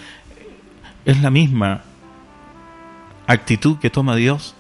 es 1.05 1.23
la 1.23 1.31
misma 1.31 1.83
actitud 3.29 3.79
que 3.79 3.89
toma 3.89 4.17
Dios 4.17 4.57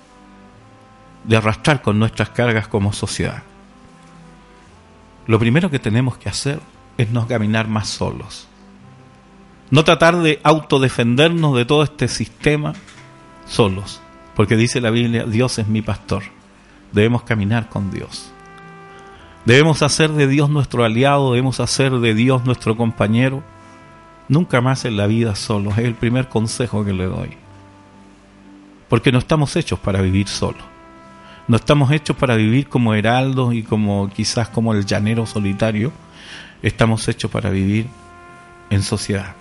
de 1.25 1.37
arrastrar 1.37 1.83
con 1.83 1.99
nuestras 1.99 2.31
cargas 2.31 2.69
como 2.69 2.93
sociedad. 2.93 3.43
Lo 5.27 5.39
primero 5.39 5.71
que 5.71 5.79
tenemos 5.79 6.17
que 6.19 6.29
hacer 6.29 6.61
es 6.99 7.11
no 7.11 7.27
caminar 7.27 7.69
más 7.69 7.89
solos. 7.89 8.47
No 9.71 9.85
tratar 9.85 10.17
de 10.19 10.41
autodefendernos 10.43 11.57
de 11.57 11.65
todo 11.65 11.83
este 11.83 12.09
sistema 12.09 12.75
solos. 13.47 14.01
Porque 14.37 14.57
dice 14.57 14.81
la 14.81 14.91
Biblia, 14.91 15.25
Dios 15.25 15.59
es 15.59 15.67
mi 15.67 15.83
pastor. 15.83 16.25
Debemos 16.93 17.23
caminar 17.23 17.69
con 17.69 17.91
Dios. 17.91 18.31
Debemos 19.45 19.83
hacer 19.83 20.11
de 20.11 20.27
Dios 20.27 20.49
nuestro 20.49 20.85
aliado, 20.85 21.33
debemos 21.33 21.61
hacer 21.61 21.93
de 21.93 22.15
Dios 22.15 22.45
nuestro 22.45 22.77
compañero. 22.77 23.43
Nunca 24.29 24.61
más 24.61 24.85
en 24.85 24.97
la 24.97 25.07
vida 25.07 25.35
solos. 25.35 25.79
Es 25.79 25.85
el 25.85 25.95
primer 25.95 26.29
consejo 26.29 26.85
que 26.85 26.93
le 26.93 27.07
doy. 27.07 27.31
Porque 28.89 29.13
no 29.13 29.19
estamos 29.19 29.57
hechos 29.57 29.79
para 29.79 30.01
vivir 30.01 30.29
solos. 30.29 30.74
No 31.47 31.57
estamos 31.57 31.91
hechos 31.93 32.17
para 32.17 32.37
vivir 32.37 32.69
como 32.69 32.95
heraldos 32.95 33.55
y 33.55 33.63
como 33.63 34.11
quizás 34.11 34.49
como 34.49 34.73
el 34.73 34.87
llanero 34.87 35.27
solitario. 35.27 35.93
Estamos 36.63 37.07
hechos 37.09 37.31
para 37.31 37.51
vivir 37.51 37.87
en 38.71 38.83
sociedad. 38.83 39.35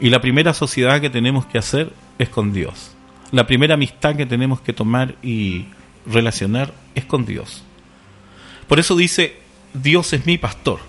Y 0.00 0.08
la 0.08 0.20
primera 0.20 0.54
sociedad 0.54 1.00
que 1.00 1.10
tenemos 1.10 1.44
que 1.46 1.58
hacer 1.58 1.92
es 2.18 2.28
con 2.30 2.52
Dios. 2.52 2.92
La 3.32 3.46
primera 3.46 3.74
amistad 3.74 4.16
que 4.16 4.24
tenemos 4.24 4.60
que 4.60 4.72
tomar 4.72 5.14
y 5.22 5.66
relacionar 6.06 6.72
es 6.94 7.04
con 7.04 7.26
Dios. 7.26 7.64
Por 8.68 8.78
eso 8.78 8.96
dice, 8.96 9.36
Dios 9.74 10.12
es 10.12 10.24
mi 10.24 10.38
pastor. 10.38 10.80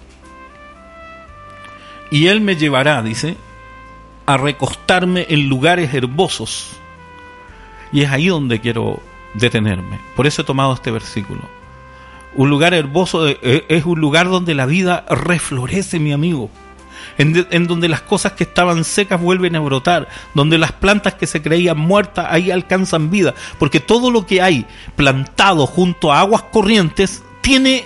Y 2.09 2.27
Él 2.27 2.39
me 2.39 2.55
llevará, 2.55 3.01
dice, 3.03 3.35
a 4.25 4.37
recostarme 4.37 5.25
en 5.29 5.49
lugares 5.49 5.93
herbosos. 5.93 6.77
Y 7.91 8.01
es 8.01 8.11
ahí 8.11 8.27
donde 8.27 8.61
quiero 8.61 9.01
detenerme. 9.37 9.99
Por 10.15 10.27
eso 10.27 10.41
he 10.41 10.45
tomado 10.45 10.73
este 10.73 10.91
versículo. 10.91 11.41
Un 12.35 12.49
lugar 12.49 12.73
hermoso 12.73 13.27
eh, 13.27 13.65
es 13.67 13.85
un 13.85 13.99
lugar 13.99 14.29
donde 14.29 14.53
la 14.53 14.65
vida 14.65 15.05
reflorece, 15.09 15.99
mi 15.99 16.11
amigo. 16.11 16.49
En, 17.19 17.67
donde 17.67 17.89
las 17.89 18.01
cosas 18.01 18.33
que 18.33 18.43
estaban 18.43 18.83
secas 18.83 19.19
vuelven 19.19 19.55
a 19.55 19.59
brotar, 19.59 20.07
donde 20.35 20.59
las 20.59 20.71
plantas 20.71 21.15
que 21.15 21.25
se 21.25 21.41
creían 21.41 21.77
muertas 21.77 22.27
ahí 22.29 22.51
alcanzan 22.51 23.09
vida, 23.09 23.33
porque 23.57 23.79
todo 23.79 24.11
lo 24.11 24.27
que 24.27 24.39
hay 24.39 24.67
plantado 24.95 25.65
junto 25.65 26.13
a 26.13 26.19
aguas 26.19 26.43
corrientes 26.51 27.23
tiene 27.41 27.85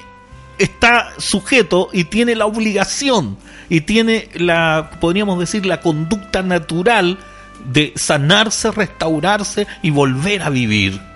está 0.58 1.14
sujeto 1.18 1.88
y 1.94 2.06
tiene 2.06 2.36
la 2.36 2.46
obligación 2.46 3.38
y 3.70 3.82
tiene 3.82 4.28
la 4.34 4.92
podríamos 5.00 5.40
decir 5.40 5.66
la 5.66 5.80
conducta 5.80 6.44
natural 6.44 7.18
de 7.66 7.94
sanarse, 7.96 8.72
restaurarse 8.72 9.66
y 9.82 9.92
volver 9.92 10.42
a 10.42 10.50
vivir. 10.50 11.11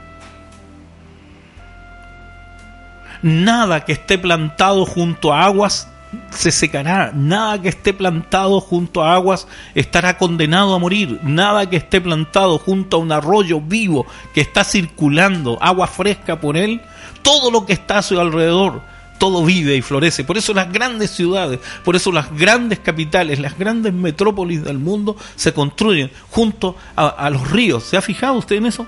Nada 3.26 3.84
que 3.84 3.94
esté 3.94 4.20
plantado 4.20 4.86
junto 4.86 5.34
a 5.34 5.46
aguas 5.46 5.88
se 6.30 6.52
secará, 6.52 7.12
nada 7.12 7.60
que 7.60 7.70
esté 7.70 7.92
plantado 7.92 8.62
junto 8.62 9.04
a 9.04 9.16
aguas 9.16 9.48
estará 9.74 10.20
condenado 10.20 10.76
a 10.76 10.78
morir, 10.78 11.20
nada 11.24 11.68
que 11.68 11.78
esté 11.78 12.00
plantado 12.00 12.60
junto 12.60 12.98
a 12.98 13.00
un 13.00 13.12
arroyo 13.12 13.60
vivo 13.60 14.06
que 14.32 14.42
está 14.42 14.64
circulando 14.64 15.58
agua 15.60 15.88
fresca 15.88 16.40
por 16.40 16.56
él, 16.56 16.82
todo 17.24 17.50
lo 17.50 17.66
que 17.66 17.74
está 17.74 17.98
a 17.98 18.02
su 18.04 18.20
alrededor, 18.20 18.84
todo 19.18 19.44
vive 19.44 19.76
y 19.76 19.82
florece. 19.82 20.24
Por 20.24 20.38
eso 20.38 20.54
las 20.54 20.72
grandes 20.72 21.10
ciudades, 21.10 21.60
por 21.84 21.96
eso 21.96 22.12
las 22.12 22.32
grandes 22.32 22.78
capitales, 22.78 23.40
las 23.40 23.58
grandes 23.58 23.92
metrópolis 23.92 24.64
del 24.64 24.78
mundo 24.78 25.18
se 25.36 25.52
construyen 25.52 26.12
junto 26.30 26.76
a, 26.96 27.08
a 27.08 27.32
los 27.32 27.50
ríos. 27.50 27.86
¿Se 27.86 27.98
ha 27.98 28.04
fijado 28.04 28.36
usted 28.36 28.58
en 28.58 28.68
eso? 28.68 28.86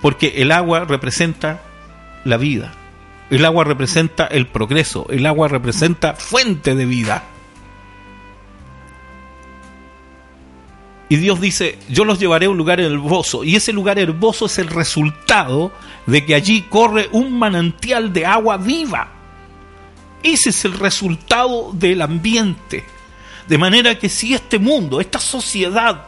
Porque 0.00 0.32
el 0.38 0.52
agua 0.52 0.86
representa 0.86 1.60
la 2.24 2.38
vida. 2.38 2.72
El 3.30 3.44
agua 3.44 3.64
representa 3.64 4.26
el 4.26 4.46
progreso, 4.46 5.06
el 5.10 5.26
agua 5.26 5.48
representa 5.48 6.14
fuente 6.14 6.74
de 6.74 6.86
vida. 6.86 7.24
Y 11.08 11.16
Dios 11.16 11.40
dice, 11.40 11.78
yo 11.88 12.04
los 12.04 12.18
llevaré 12.18 12.46
a 12.46 12.50
un 12.50 12.56
lugar 12.56 12.80
herboso. 12.80 13.44
Y 13.44 13.56
ese 13.56 13.72
lugar 13.72 13.98
herboso 13.98 14.46
es 14.46 14.58
el 14.58 14.68
resultado 14.68 15.70
de 16.06 16.24
que 16.24 16.34
allí 16.34 16.62
corre 16.62 17.08
un 17.12 17.38
manantial 17.38 18.12
de 18.12 18.26
agua 18.26 18.56
viva. 18.56 19.12
Ese 20.22 20.50
es 20.50 20.64
el 20.64 20.72
resultado 20.72 21.72
del 21.74 22.02
ambiente. 22.02 22.84
De 23.46 23.58
manera 23.58 23.98
que 23.98 24.08
si 24.08 24.34
este 24.34 24.58
mundo, 24.58 25.00
esta 25.00 25.18
sociedad, 25.18 26.06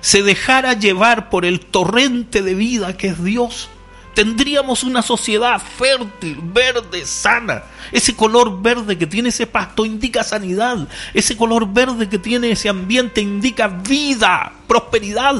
se 0.00 0.22
dejara 0.22 0.74
llevar 0.74 1.28
por 1.28 1.44
el 1.44 1.60
torrente 1.60 2.42
de 2.42 2.54
vida 2.54 2.96
que 2.96 3.08
es 3.08 3.22
Dios, 3.22 3.68
tendríamos 4.14 4.82
una 4.82 5.02
sociedad 5.02 5.60
fértil, 5.60 6.38
verde, 6.42 7.06
sana. 7.06 7.64
Ese 7.90 8.14
color 8.14 8.60
verde 8.60 8.98
que 8.98 9.06
tiene 9.06 9.30
ese 9.30 9.46
pasto 9.46 9.84
indica 9.84 10.22
sanidad. 10.22 10.88
Ese 11.14 11.36
color 11.36 11.72
verde 11.72 12.08
que 12.08 12.18
tiene 12.18 12.50
ese 12.50 12.68
ambiente 12.68 13.20
indica 13.20 13.68
vida, 13.68 14.52
prosperidad. 14.66 15.36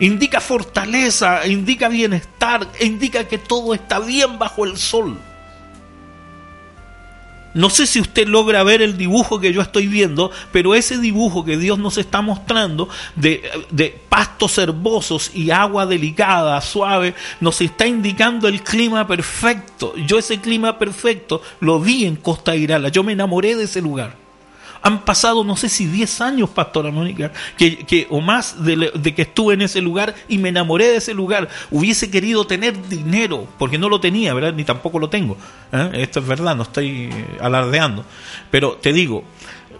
Indica 0.00 0.40
fortaleza, 0.40 1.46
indica 1.46 1.88
bienestar, 1.88 2.68
indica 2.80 3.28
que 3.28 3.38
todo 3.38 3.74
está 3.74 4.00
bien 4.00 4.38
bajo 4.38 4.64
el 4.64 4.76
sol. 4.76 5.18
No 7.54 7.70
sé 7.70 7.86
si 7.86 8.00
usted 8.00 8.26
logra 8.26 8.64
ver 8.64 8.82
el 8.82 8.98
dibujo 8.98 9.40
que 9.40 9.52
yo 9.52 9.62
estoy 9.62 9.86
viendo, 9.86 10.30
pero 10.52 10.74
ese 10.74 10.98
dibujo 10.98 11.44
que 11.44 11.56
Dios 11.56 11.78
nos 11.78 11.98
está 11.98 12.20
mostrando 12.20 12.88
de, 13.14 13.42
de, 13.70 13.96
pastos 14.08 14.58
herbosos 14.58 15.30
y 15.34 15.50
agua 15.50 15.86
delicada, 15.86 16.60
suave, 16.60 17.14
nos 17.40 17.60
está 17.60 17.86
indicando 17.86 18.48
el 18.48 18.62
clima 18.62 19.06
perfecto. 19.06 19.94
Yo 20.06 20.18
ese 20.18 20.40
clima 20.40 20.78
perfecto 20.78 21.42
lo 21.60 21.78
vi 21.80 22.06
en 22.06 22.16
Costa 22.16 22.56
Irala, 22.56 22.88
yo 22.88 23.04
me 23.04 23.12
enamoré 23.12 23.54
de 23.56 23.64
ese 23.64 23.80
lugar. 23.80 24.23
Han 24.84 25.00
pasado, 25.06 25.44
no 25.44 25.56
sé 25.56 25.70
si 25.70 25.86
10 25.86 26.20
años, 26.20 26.50
Pastora 26.50 26.90
Mónica, 26.90 27.32
que, 27.56 28.06
o 28.10 28.20
más 28.20 28.62
de, 28.62 29.14
que 29.14 29.22
estuve 29.22 29.54
en 29.54 29.62
ese 29.62 29.80
lugar 29.80 30.14
y 30.28 30.36
me 30.36 30.50
enamoré 30.50 30.88
de 30.88 30.96
ese 30.96 31.14
lugar. 31.14 31.48
Hubiese 31.70 32.10
querido 32.10 32.46
tener 32.46 32.86
dinero, 32.86 33.48
porque 33.58 33.78
no 33.78 33.88
lo 33.88 33.98
tenía, 33.98 34.34
¿verdad? 34.34 34.52
Ni 34.52 34.62
tampoco 34.62 34.98
lo 34.98 35.08
tengo. 35.08 35.38
¿eh? 35.72 35.90
Esto 35.94 36.20
es 36.20 36.26
verdad, 36.26 36.54
no 36.54 36.64
estoy 36.64 37.08
alardeando. 37.40 38.04
Pero 38.50 38.72
te 38.72 38.92
digo, 38.92 39.24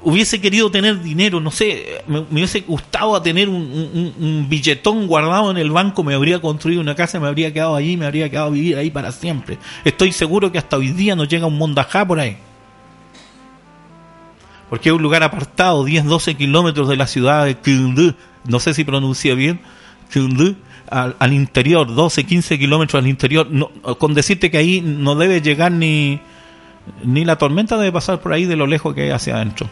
hubiese 0.05 0.41
querido 0.41 0.71
tener 0.71 1.03
dinero, 1.03 1.39
no 1.39 1.51
sé, 1.51 2.03
me, 2.07 2.21
hubiese 2.21 2.61
gustado 2.61 3.21
tener 3.21 3.51
un, 3.51 4.15
un, 4.19 4.49
billetón 4.49 5.07
guardado 5.07 5.51
en 5.51 5.59
el 5.59 5.71
banco, 5.71 6.03
me 6.03 6.15
habría 6.15 6.41
construido 6.41 6.81
una 6.81 6.95
casa, 6.95 7.21
me 7.21 7.29
habría 7.29 7.53
quedado 7.53 7.77
allí, 7.77 7.99
me 7.99 8.07
habría 8.07 8.31
quedado 8.31 8.47
a 8.47 8.51
vivir 8.51 8.79
ahí 8.79 8.91
para 8.91 9.13
siempre. 9.13 9.59
Estoy 9.85 10.13
seguro 10.13 10.51
que 10.51 10.57
hasta 10.57 10.79
hoy 10.79 10.93
día 10.93 11.15
nos 11.15 11.29
llega 11.29 11.45
un 11.45 11.59
mondajá 11.59 12.07
por 12.07 12.21
ahí 12.21 12.39
porque 14.75 14.89
es 14.89 14.93
un 14.93 15.03
lugar 15.03 15.23
apartado, 15.23 15.85
10, 15.85 16.05
12 16.05 16.35
kilómetros 16.35 16.89
de 16.89 16.97
la 16.97 17.07
ciudad 17.07 17.45
de 17.45 17.55
Kildu, 17.55 18.15
no 18.49 18.59
sé 18.59 18.75
si 18.75 18.83
pronuncia 18.83 19.37
bien, 19.37 19.61
Kildu, 20.13 20.57
al, 20.91 21.33
interior, 21.33 21.95
12, 21.95 22.25
15 22.25 22.59
kilómetros 22.59 23.01
al 23.01 23.09
interior, 23.09 23.47
con 23.99 24.15
decirte 24.15 24.51
que 24.51 24.59
ahí 24.59 24.81
no 24.81 25.15
debe 25.15 25.41
llegar 25.41 25.71
ni, 25.71 26.19
ni 27.05 27.25
la 27.25 27.39
tormenta 27.39 27.77
debe 27.77 27.93
pasar 27.93 28.19
por 28.19 28.33
ahí 28.33 28.47
de 28.47 28.57
lo 28.57 28.67
lejos 28.67 28.97
que 28.97 29.03
hay 29.03 29.11
hacia 29.11 29.37
adentro. 29.37 29.69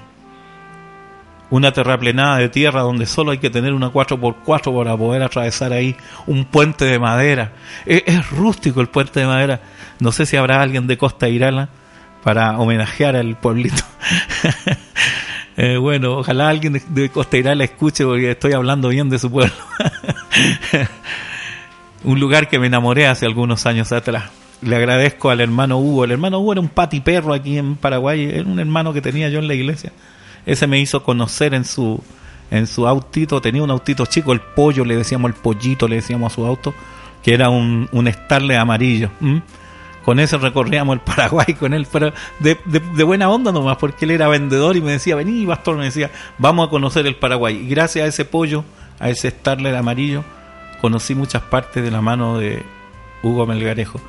Una 1.50 1.72
terraplenada 1.72 2.36
de 2.36 2.48
tierra 2.48 2.82
donde 2.82 3.06
solo 3.06 3.32
hay 3.32 3.38
que 3.38 3.50
tener 3.50 3.74
una 3.74 3.92
4x4 3.92 4.72
para 4.72 4.96
poder 4.96 5.24
atravesar 5.24 5.72
ahí 5.72 5.96
un 6.28 6.44
puente 6.44 6.84
de 6.84 7.00
madera. 7.00 7.50
Es, 7.86 8.04
es 8.06 8.30
rústico 8.30 8.80
el 8.80 8.86
puente 8.86 9.18
de 9.18 9.26
madera. 9.26 9.62
No 9.98 10.12
sé 10.12 10.26
si 10.26 10.36
habrá 10.36 10.62
alguien 10.62 10.86
de 10.86 10.96
Costa 10.96 11.28
Irala 11.28 11.70
para 12.22 12.56
homenajear 12.56 13.16
al 13.16 13.36
pueblito. 13.36 13.82
eh, 15.62 15.76
bueno, 15.76 16.18
ojalá 16.18 16.48
alguien 16.48 16.72
de, 16.72 16.82
de 16.88 17.08
Costa 17.08 17.36
la 17.54 17.62
escuche 17.62 18.04
porque 18.04 18.32
estoy 18.32 18.52
hablando 18.52 18.88
bien 18.88 19.08
de 19.08 19.20
su 19.20 19.30
pueblo. 19.30 19.54
Un 22.04 22.18
lugar 22.18 22.48
que 22.48 22.58
me 22.58 22.66
enamoré 22.66 23.06
hace 23.06 23.26
algunos 23.26 23.64
años 23.64 23.92
atrás. 23.92 24.24
le 24.60 24.74
agradezco 24.74 25.30
al 25.30 25.40
hermano 25.40 25.78
Hugo. 25.78 26.02
El 26.04 26.10
hermano 26.10 26.40
Hugo 26.40 26.52
era 26.54 26.60
un 26.60 26.68
patiperro 26.68 27.32
aquí 27.32 27.58
en 27.58 27.76
Paraguay, 27.76 28.24
era 28.24 28.44
un 28.44 28.58
hermano 28.58 28.92
que 28.92 29.00
tenía 29.00 29.28
yo 29.28 29.38
en 29.38 29.46
la 29.46 29.54
iglesia. 29.54 29.92
Ese 30.46 30.66
me 30.66 30.80
hizo 30.80 31.04
conocer 31.04 31.54
en 31.54 31.64
su 31.64 32.02
en 32.50 32.66
su 32.66 32.88
autito, 32.88 33.40
tenía 33.40 33.62
un 33.62 33.70
autito 33.70 34.04
chico, 34.06 34.32
el 34.32 34.40
pollo, 34.40 34.84
le 34.84 34.96
decíamos 34.96 35.30
el 35.30 35.36
pollito, 35.36 35.86
le 35.86 35.94
decíamos 35.94 36.32
a 36.32 36.34
su 36.34 36.44
auto, 36.44 36.74
que 37.22 37.34
era 37.34 37.50
un, 37.50 37.88
un 37.92 38.12
Starlet 38.12 38.58
amarillo. 38.58 39.10
Con 40.04 40.18
ese 40.18 40.36
recorríamos 40.36 40.94
el 40.94 41.00
Paraguay 41.00 41.54
con 41.58 41.74
él, 41.74 41.86
pero 41.90 42.12
de, 42.40 43.04
buena 43.04 43.30
onda 43.30 43.52
nomás, 43.52 43.76
porque 43.76 44.04
él 44.04 44.10
era 44.10 44.28
vendedor 44.28 44.76
y 44.76 44.80
me 44.80 44.92
decía, 44.92 45.14
vení, 45.14 45.46
pastor, 45.46 45.76
me 45.76 45.84
decía, 45.84 46.10
vamos 46.38 46.66
a 46.66 46.70
conocer 46.70 47.06
el 47.06 47.16
Paraguay. 47.16 47.56
Y 47.56 47.68
gracias 47.68 48.04
a 48.04 48.08
ese 48.08 48.24
pollo, 48.24 48.64
a 48.98 49.10
ese 49.10 49.30
Starlet 49.30 49.74
amarillo, 49.74 50.24
conocí 50.80 51.14
muchas 51.14 51.42
partes 51.42 51.82
de 51.82 51.90
la 51.90 52.00
mano 52.00 52.38
de 52.38 52.62
Hugo 53.22 53.46
Melgarejo. 53.46 54.00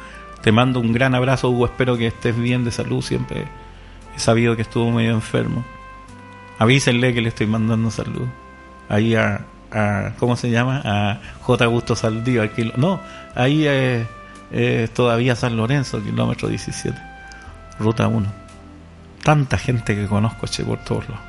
Te 0.42 0.52
mando 0.52 0.80
un 0.80 0.92
gran 0.92 1.16
abrazo, 1.16 1.50
Hugo. 1.50 1.66
Espero 1.66 1.98
que 1.98 2.08
estés 2.08 2.38
bien 2.38 2.66
de 2.66 2.72
salud. 2.72 3.02
Siempre 3.02 3.46
he 4.16 4.20
sabido 4.20 4.56
que 4.56 4.64
estuvo 4.64 4.92
medio 4.92 5.12
enfermo. 5.12 5.64
Avísenle 6.60 7.14
que 7.14 7.22
le 7.22 7.30
estoy 7.30 7.48
mandando 7.48 7.90
salud. 7.92 8.28
Ahí 8.90 9.16
a, 9.16 9.46
¿cómo 10.20 10.36
se 10.36 10.50
llama? 10.50 10.82
A 10.84 11.20
J. 11.42 11.66
Augusto 11.66 11.96
Saldívar. 11.96 12.52
No, 12.76 13.00
ahí 13.36 13.66
todavía 14.94 15.36
San 15.36 15.58
Lorenzo, 15.58 16.02
kilómetro 16.04 16.48
17. 16.48 16.98
Ruta 17.80 18.08
1. 18.08 18.28
Tanta 19.24 19.58
gente 19.58 19.96
que 19.96 20.06
conozco, 20.06 20.48
che, 20.48 20.64
por 20.64 20.80
todos 20.80 21.10
lados. 21.10 21.26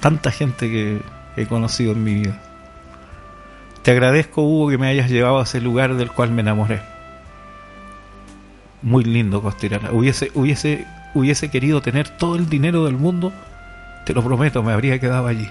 Tanta 0.00 0.30
gente 0.30 0.70
que 0.70 1.02
he 1.36 1.46
conocido 1.46 1.92
en 1.92 2.04
mi 2.04 2.14
vida. 2.14 2.38
Te 3.82 3.90
agradezco, 3.90 4.42
Hugo, 4.42 4.70
que 4.70 4.78
me 4.78 4.88
hayas 4.88 5.10
llevado 5.10 5.40
a 5.40 5.44
ese 5.44 5.60
lugar 5.60 5.94
del 5.94 6.10
cual 6.10 6.30
me 6.30 6.42
enamoré 6.42 6.82
muy 8.82 9.04
lindo 9.04 9.42
Costirana. 9.42 9.92
Hubiese, 9.92 10.30
hubiese, 10.34 10.86
hubiese 11.14 11.50
querido 11.50 11.80
tener 11.82 12.08
todo 12.08 12.36
el 12.36 12.48
dinero 12.48 12.84
del 12.84 12.96
mundo, 12.96 13.32
te 14.04 14.14
lo 14.14 14.22
prometo, 14.22 14.62
me 14.62 14.72
habría 14.72 14.98
quedado 14.98 15.26
allí. 15.26 15.48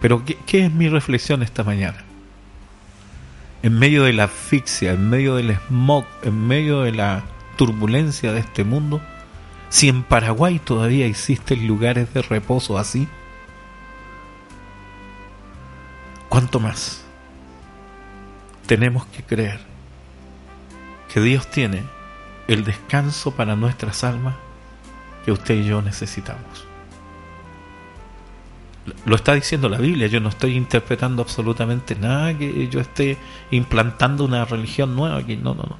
Pero 0.00 0.24
¿qué, 0.24 0.38
¿qué, 0.46 0.66
es 0.66 0.72
mi 0.72 0.88
reflexión 0.88 1.42
esta 1.42 1.62
mañana? 1.62 2.04
En 3.62 3.78
medio 3.78 4.04
de 4.04 4.12
la 4.12 4.24
asfixia, 4.24 4.92
en 4.92 5.10
medio 5.10 5.36
del 5.36 5.56
smog, 5.68 6.06
en 6.22 6.46
medio 6.46 6.80
de 6.82 6.92
la 6.92 7.24
turbulencia 7.56 8.32
de 8.32 8.40
este 8.40 8.64
mundo, 8.64 9.02
si 9.68 9.88
en 9.88 10.02
Paraguay 10.02 10.58
todavía 10.58 11.06
existen 11.06 11.66
lugares 11.66 12.12
de 12.14 12.22
reposo 12.22 12.78
así, 12.78 13.06
¿cuánto 16.28 16.58
más? 16.58 17.04
Tenemos 18.66 19.04
que 19.06 19.22
creer 19.22 19.60
que 21.12 21.20
Dios 21.20 21.50
tiene 21.50 21.82
el 22.48 22.64
descanso 22.64 23.32
para 23.32 23.56
nuestras 23.56 24.04
almas 24.04 24.36
que 25.24 25.32
usted 25.32 25.54
y 25.56 25.64
yo 25.64 25.82
necesitamos. 25.82 26.69
Lo 29.04 29.16
está 29.16 29.34
diciendo 29.34 29.68
la 29.68 29.78
Biblia, 29.78 30.06
yo 30.06 30.20
no 30.20 30.28
estoy 30.28 30.56
interpretando 30.56 31.22
absolutamente 31.22 31.94
nada 31.94 32.36
que 32.36 32.68
yo 32.68 32.80
esté 32.80 33.16
implantando 33.50 34.24
una 34.24 34.44
religión 34.44 34.96
nueva 34.96 35.18
aquí, 35.18 35.36
no, 35.36 35.54
no, 35.54 35.62
no. 35.62 35.78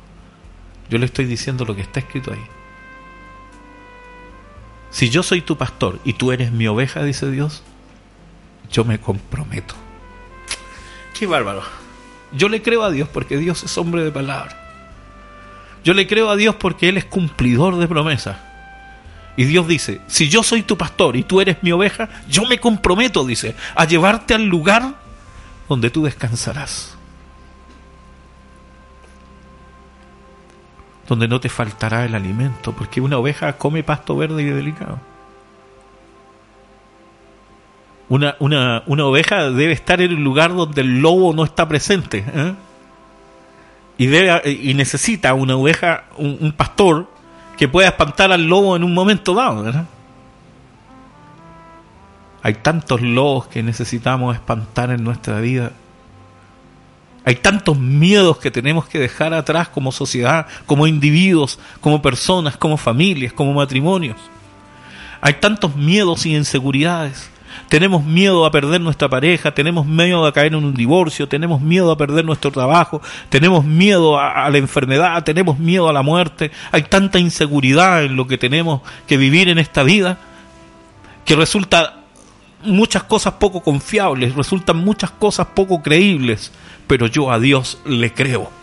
Yo 0.88 0.98
le 0.98 1.06
estoy 1.06 1.24
diciendo 1.26 1.64
lo 1.64 1.74
que 1.74 1.82
está 1.82 2.00
escrito 2.00 2.32
ahí. 2.32 2.44
Si 4.90 5.08
yo 5.08 5.22
soy 5.22 5.40
tu 5.40 5.56
pastor 5.56 6.00
y 6.04 6.14
tú 6.14 6.32
eres 6.32 6.50
mi 6.50 6.66
oveja, 6.66 7.04
dice 7.04 7.30
Dios, 7.30 7.62
yo 8.70 8.84
me 8.84 8.98
comprometo. 8.98 9.74
Qué 11.16 11.26
bárbaro. 11.26 11.62
Yo 12.32 12.48
le 12.48 12.62
creo 12.62 12.82
a 12.82 12.90
Dios 12.90 13.08
porque 13.08 13.36
Dios 13.36 13.62
es 13.62 13.78
hombre 13.78 14.02
de 14.02 14.10
palabra. 14.10 14.56
Yo 15.84 15.94
le 15.94 16.06
creo 16.06 16.28
a 16.28 16.36
Dios 16.36 16.56
porque 16.56 16.88
Él 16.88 16.96
es 16.96 17.04
cumplidor 17.04 17.76
de 17.76 17.88
promesas. 17.88 18.49
Y 19.36 19.44
Dios 19.44 19.66
dice, 19.66 20.00
si 20.06 20.28
yo 20.28 20.42
soy 20.42 20.62
tu 20.62 20.76
pastor 20.76 21.16
y 21.16 21.22
tú 21.22 21.40
eres 21.40 21.62
mi 21.62 21.72
oveja, 21.72 22.08
yo 22.28 22.44
me 22.46 22.58
comprometo, 22.58 23.24
dice, 23.24 23.54
a 23.74 23.84
llevarte 23.84 24.34
al 24.34 24.46
lugar 24.46 24.94
donde 25.68 25.90
tú 25.90 26.04
descansarás. 26.04 26.96
Donde 31.08 31.26
no 31.26 31.40
te 31.40 31.48
faltará 31.48 32.04
el 32.04 32.14
alimento, 32.14 32.72
porque 32.72 33.00
una 33.00 33.18
oveja 33.18 33.54
come 33.54 33.82
pasto 33.82 34.16
verde 34.16 34.42
y 34.42 34.46
delicado. 34.46 35.00
Una, 38.08 38.36
una, 38.40 38.82
una 38.86 39.04
oveja 39.04 39.50
debe 39.50 39.72
estar 39.72 40.00
en 40.00 40.10
el 40.10 40.22
lugar 40.22 40.54
donde 40.54 40.80
el 40.80 41.00
lobo 41.00 41.32
no 41.32 41.44
está 41.44 41.68
presente. 41.68 42.24
¿eh? 42.26 42.54
y, 44.00 44.06
debe, 44.06 44.50
y 44.50 44.72
necesita 44.72 45.34
una 45.34 45.56
oveja, 45.56 46.04
un, 46.16 46.52
pastor 46.56 47.06
que 47.60 47.68
pueda 47.68 47.88
espantar 47.88 48.32
al 48.32 48.46
lobo 48.46 48.74
en 48.74 48.82
un 48.82 48.94
momento 48.94 49.34
dado. 49.34 49.62
¿verdad? 49.62 49.84
Hay 52.42 52.54
tantos 52.54 53.02
lobos 53.02 53.48
que 53.48 53.62
necesitamos 53.62 54.34
espantar 54.34 54.88
en 54.90 55.04
nuestra 55.04 55.40
vida. 55.40 55.72
Hay 57.22 57.34
tantos 57.34 57.78
miedos 57.78 58.38
que 58.38 58.50
tenemos 58.50 58.88
que 58.88 58.98
dejar 58.98 59.34
atrás 59.34 59.68
como 59.68 59.92
sociedad, 59.92 60.46
como 60.64 60.86
individuos, 60.86 61.58
como 61.82 62.00
personas, 62.00 62.56
como 62.56 62.78
familias, 62.78 63.34
como 63.34 63.52
matrimonios. 63.52 64.16
Hay 65.20 65.34
tantos 65.34 65.76
miedos 65.76 66.24
y 66.24 66.34
inseguridades 66.34 67.28
tenemos 67.70 68.04
miedo 68.04 68.44
a 68.44 68.50
perder 68.50 68.80
nuestra 68.80 69.08
pareja, 69.08 69.54
tenemos 69.54 69.86
miedo 69.86 70.26
a 70.26 70.32
caer 70.32 70.48
en 70.48 70.56
un 70.56 70.74
divorcio, 70.74 71.28
tenemos 71.28 71.60
miedo 71.60 71.92
a 71.92 71.96
perder 71.96 72.24
nuestro 72.24 72.50
trabajo, 72.50 73.00
tenemos 73.28 73.64
miedo 73.64 74.18
a, 74.18 74.50
la 74.50 74.58
enfermedad, 74.58 75.22
tenemos 75.22 75.60
miedo 75.60 75.88
a 75.88 75.92
la 75.92 76.02
muerte. 76.02 76.50
Hay 76.72 76.82
tanta 76.82 77.20
inseguridad 77.20 78.02
en 78.02 78.16
lo 78.16 78.26
que 78.26 78.38
tenemos 78.38 78.82
que 79.06 79.16
vivir 79.16 79.48
en 79.48 79.60
esta 79.60 79.84
vida 79.84 80.18
que 81.24 81.36
resulta 81.36 82.00
muchas 82.64 83.04
cosas 83.04 83.34
poco 83.34 83.60
confiables, 83.60 84.34
resultan 84.34 84.78
muchas 84.78 85.12
cosas 85.12 85.46
poco 85.54 85.80
creíbles, 85.80 86.50
pero 86.88 87.06
yo 87.06 87.30
a 87.30 87.38
Dios 87.38 87.78
le 87.84 88.12
creo. 88.12 88.59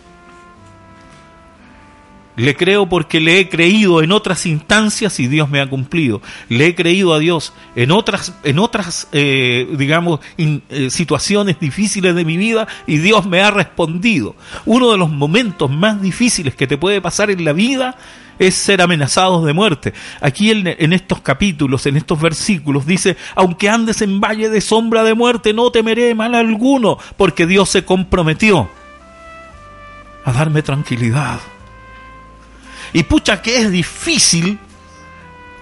Le 2.38 2.54
creo 2.54 2.88
porque 2.88 3.18
le 3.18 3.40
he 3.40 3.48
creído 3.48 4.00
en 4.00 4.12
otras 4.12 4.46
instancias 4.46 5.18
y 5.18 5.26
Dios 5.26 5.50
me 5.50 5.60
ha 5.60 5.68
cumplido. 5.68 6.22
Le 6.48 6.68
he 6.68 6.74
creído 6.76 7.12
a 7.12 7.18
Dios 7.18 7.52
en 7.74 7.90
otras, 7.90 8.32
en 8.44 8.60
otras 8.60 9.08
eh, 9.10 9.68
digamos, 9.76 10.20
eh, 10.36 10.88
situaciones 10.88 11.58
difíciles 11.58 12.14
de 12.14 12.24
mi 12.24 12.36
vida 12.36 12.68
y 12.86 12.98
Dios 12.98 13.26
me 13.26 13.40
ha 13.40 13.50
respondido. 13.50 14.36
Uno 14.66 14.92
de 14.92 14.98
los 14.98 15.10
momentos 15.10 15.68
más 15.68 16.00
difíciles 16.00 16.54
que 16.54 16.68
te 16.68 16.78
puede 16.78 17.00
pasar 17.00 17.28
en 17.32 17.44
la 17.44 17.52
vida 17.52 17.96
es 18.38 18.54
ser 18.54 18.82
amenazados 18.82 19.44
de 19.44 19.52
muerte. 19.52 19.92
Aquí 20.20 20.52
en, 20.52 20.64
en, 20.68 20.92
estos 20.92 21.20
capítulos, 21.20 21.86
en 21.86 21.96
estos 21.96 22.20
versículos, 22.20 22.86
dice, 22.86 23.16
aunque 23.34 23.68
andes 23.68 24.00
en 24.00 24.20
valle 24.20 24.48
de 24.48 24.60
sombra 24.60 25.02
de 25.02 25.14
muerte, 25.14 25.52
no 25.52 25.72
temeré 25.72 26.14
mal 26.14 26.36
alguno, 26.36 26.98
porque 27.16 27.46
Dios 27.48 27.68
se 27.68 27.84
comprometió 27.84 28.70
a 30.24 30.32
darme 30.32 30.62
tranquilidad 30.62 31.40
y 32.92 33.02
pucha 33.02 33.42
que 33.42 33.60
es 33.60 33.70
difícil 33.70 34.58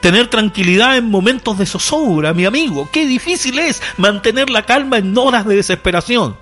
tener 0.00 0.28
tranquilidad 0.28 0.96
en 0.96 1.10
momentos 1.10 1.58
de 1.58 1.66
zozobra, 1.66 2.32
mi 2.32 2.44
amigo. 2.44 2.88
Qué 2.92 3.06
difícil 3.06 3.58
es 3.58 3.82
mantener 3.96 4.50
la 4.50 4.64
calma 4.64 4.98
en 4.98 5.16
horas 5.16 5.46
de 5.46 5.56
desesperación. 5.56 6.36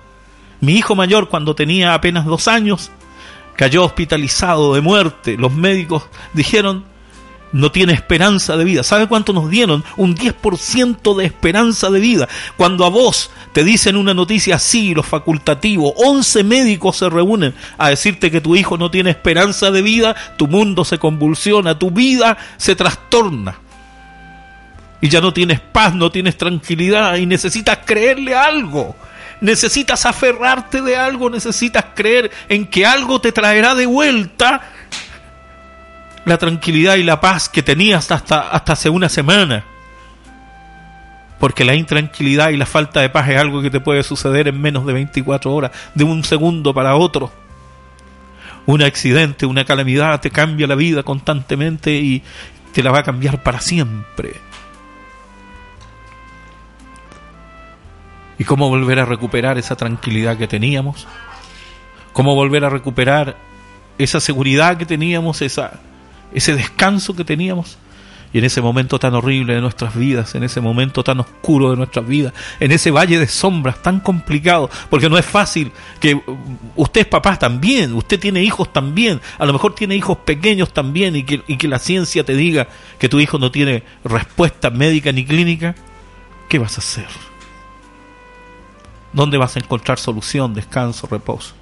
Mi 0.61 0.73
hijo 0.73 0.95
mayor, 0.95 1.29
cuando 1.29 1.55
tenía 1.55 1.93
apenas 1.93 2.25
dos 2.25 2.47
años, 2.47 2.91
cayó 3.55 3.83
hospitalizado 3.83 4.73
de 4.75 4.81
muerte. 4.81 5.37
Los 5.37 5.53
médicos 5.53 6.03
dijeron, 6.33 6.85
no 7.51 7.71
tiene 7.71 7.93
esperanza 7.93 8.57
de 8.57 8.63
vida. 8.63 8.83
¿Sabe 8.83 9.07
cuánto 9.07 9.33
nos 9.33 9.49
dieron? 9.49 9.83
Un 9.97 10.15
10% 10.15 11.15
de 11.15 11.25
esperanza 11.25 11.89
de 11.89 11.99
vida. 11.99 12.27
Cuando 12.57 12.85
a 12.85 12.89
vos 12.89 13.31
te 13.53 13.63
dicen 13.63 13.95
una 13.95 14.13
noticia 14.13 14.55
así, 14.55 14.93
los 14.93 15.05
facultativos, 15.05 15.93
11 15.95 16.43
médicos 16.43 16.97
se 16.97 17.09
reúnen 17.09 17.53
a 17.77 17.89
decirte 17.89 18.31
que 18.31 18.41
tu 18.41 18.55
hijo 18.55 18.77
no 18.77 18.91
tiene 18.91 19.11
esperanza 19.11 19.71
de 19.71 19.81
vida, 19.81 20.15
tu 20.37 20.47
mundo 20.47 20.83
se 20.83 20.97
convulsiona, 20.97 21.79
tu 21.79 21.91
vida 21.91 22.37
se 22.57 22.75
trastorna. 22.75 23.59
Y 25.01 25.09
ya 25.09 25.21
no 25.21 25.33
tienes 25.33 25.59
paz, 25.59 25.93
no 25.93 26.11
tienes 26.11 26.37
tranquilidad 26.37 27.15
y 27.17 27.25
necesitas 27.25 27.79
creerle 27.85 28.35
algo. 28.35 28.95
Necesitas 29.41 30.05
aferrarte 30.05 30.81
de 30.81 30.95
algo, 30.95 31.29
necesitas 31.29 31.85
creer 31.93 32.31
en 32.49 32.65
que 32.65 32.85
algo 32.85 33.19
te 33.19 33.31
traerá 33.31 33.75
de 33.75 33.85
vuelta 33.85 34.61
la 36.25 36.37
tranquilidad 36.37 36.95
y 36.95 37.03
la 37.03 37.21
paz 37.21 37.49
que 37.49 37.63
tenías 37.63 38.11
hasta, 38.11 38.49
hasta 38.49 38.73
hace 38.73 38.89
una 38.89 39.09
semana. 39.09 39.63
Porque 41.39 41.65
la 41.65 41.75
intranquilidad 41.75 42.49
y 42.49 42.57
la 42.57 42.65
falta 42.65 43.01
de 43.01 43.09
paz 43.09 43.29
es 43.29 43.37
algo 43.37 43.61
que 43.61 43.69
te 43.69 43.79
puede 43.79 44.03
suceder 44.03 44.47
en 44.47 44.59
menos 44.59 44.85
de 44.85 44.93
24 44.93 45.53
horas, 45.53 45.71
de 45.93 46.03
un 46.03 46.23
segundo 46.23 46.73
para 46.73 46.95
otro. 46.95 47.31
Un 48.65 48.81
accidente, 48.81 49.45
una 49.45 49.65
calamidad 49.65 50.19
te 50.21 50.31
cambia 50.31 50.65
la 50.65 50.75
vida 50.75 51.03
constantemente 51.03 51.93
y 51.93 52.23
te 52.73 52.81
la 52.81 52.91
va 52.91 52.99
a 52.99 53.03
cambiar 53.03 53.43
para 53.43 53.59
siempre. 53.59 54.33
¿Y 58.37 58.43
cómo 58.43 58.69
volver 58.69 58.99
a 58.99 59.05
recuperar 59.05 59.57
esa 59.57 59.75
tranquilidad 59.75 60.37
que 60.37 60.47
teníamos? 60.47 61.07
cómo 62.15 62.33
volver 62.33 62.63
a 62.63 62.69
recuperar 62.69 63.35
esa 63.97 64.21
seguridad 64.21 64.77
que 64.77 64.85
teníamos, 64.85 65.41
esa, 65.41 65.81
ese 66.33 66.55
descanso 66.55 67.15
que 67.15 67.23
teníamos. 67.23 67.77
Y 68.33 68.39
en 68.39 68.43
ese 68.43 68.61
momento 68.61 68.99
tan 68.99 69.13
horrible 69.13 69.53
de 69.53 69.61
nuestras 69.61 69.95
vidas, 69.95 70.35
en 70.35 70.43
ese 70.43 70.59
momento 70.59 71.05
tan 71.05 71.21
oscuro 71.21 71.71
de 71.71 71.77
nuestras 71.77 72.05
vidas, 72.05 72.33
en 72.59 72.73
ese 72.73 72.91
valle 72.91 73.17
de 73.17 73.27
sombras 73.27 73.81
tan 73.81 74.01
complicado, 74.01 74.69
porque 74.89 75.09
no 75.09 75.17
es 75.17 75.25
fácil 75.25 75.71
que 76.01 76.21
usted 76.75 77.01
es 77.01 77.07
papá 77.07 77.39
también, 77.39 77.93
usted 77.93 78.19
tiene 78.19 78.43
hijos 78.43 78.73
también, 78.73 79.21
a 79.37 79.45
lo 79.45 79.53
mejor 79.53 79.73
tiene 79.73 79.95
hijos 79.95 80.17
pequeños 80.17 80.73
también 80.73 81.15
y 81.15 81.23
que, 81.23 81.43
y 81.47 81.55
que 81.55 81.69
la 81.69 81.79
ciencia 81.79 82.25
te 82.25 82.35
diga 82.35 82.67
que 82.99 83.07
tu 83.07 83.21
hijo 83.21 83.39
no 83.39 83.51
tiene 83.51 83.83
respuesta 84.03 84.69
médica 84.69 85.13
ni 85.13 85.23
clínica, 85.23 85.73
¿qué 86.49 86.59
vas 86.59 86.77
a 86.77 86.81
hacer? 86.81 87.07
¿Dónde 89.13 89.37
vas 89.37 89.55
a 89.55 89.59
encontrar 89.59 89.97
solución, 89.97 90.53
descanso, 90.53 91.07
reposo? 91.07 91.55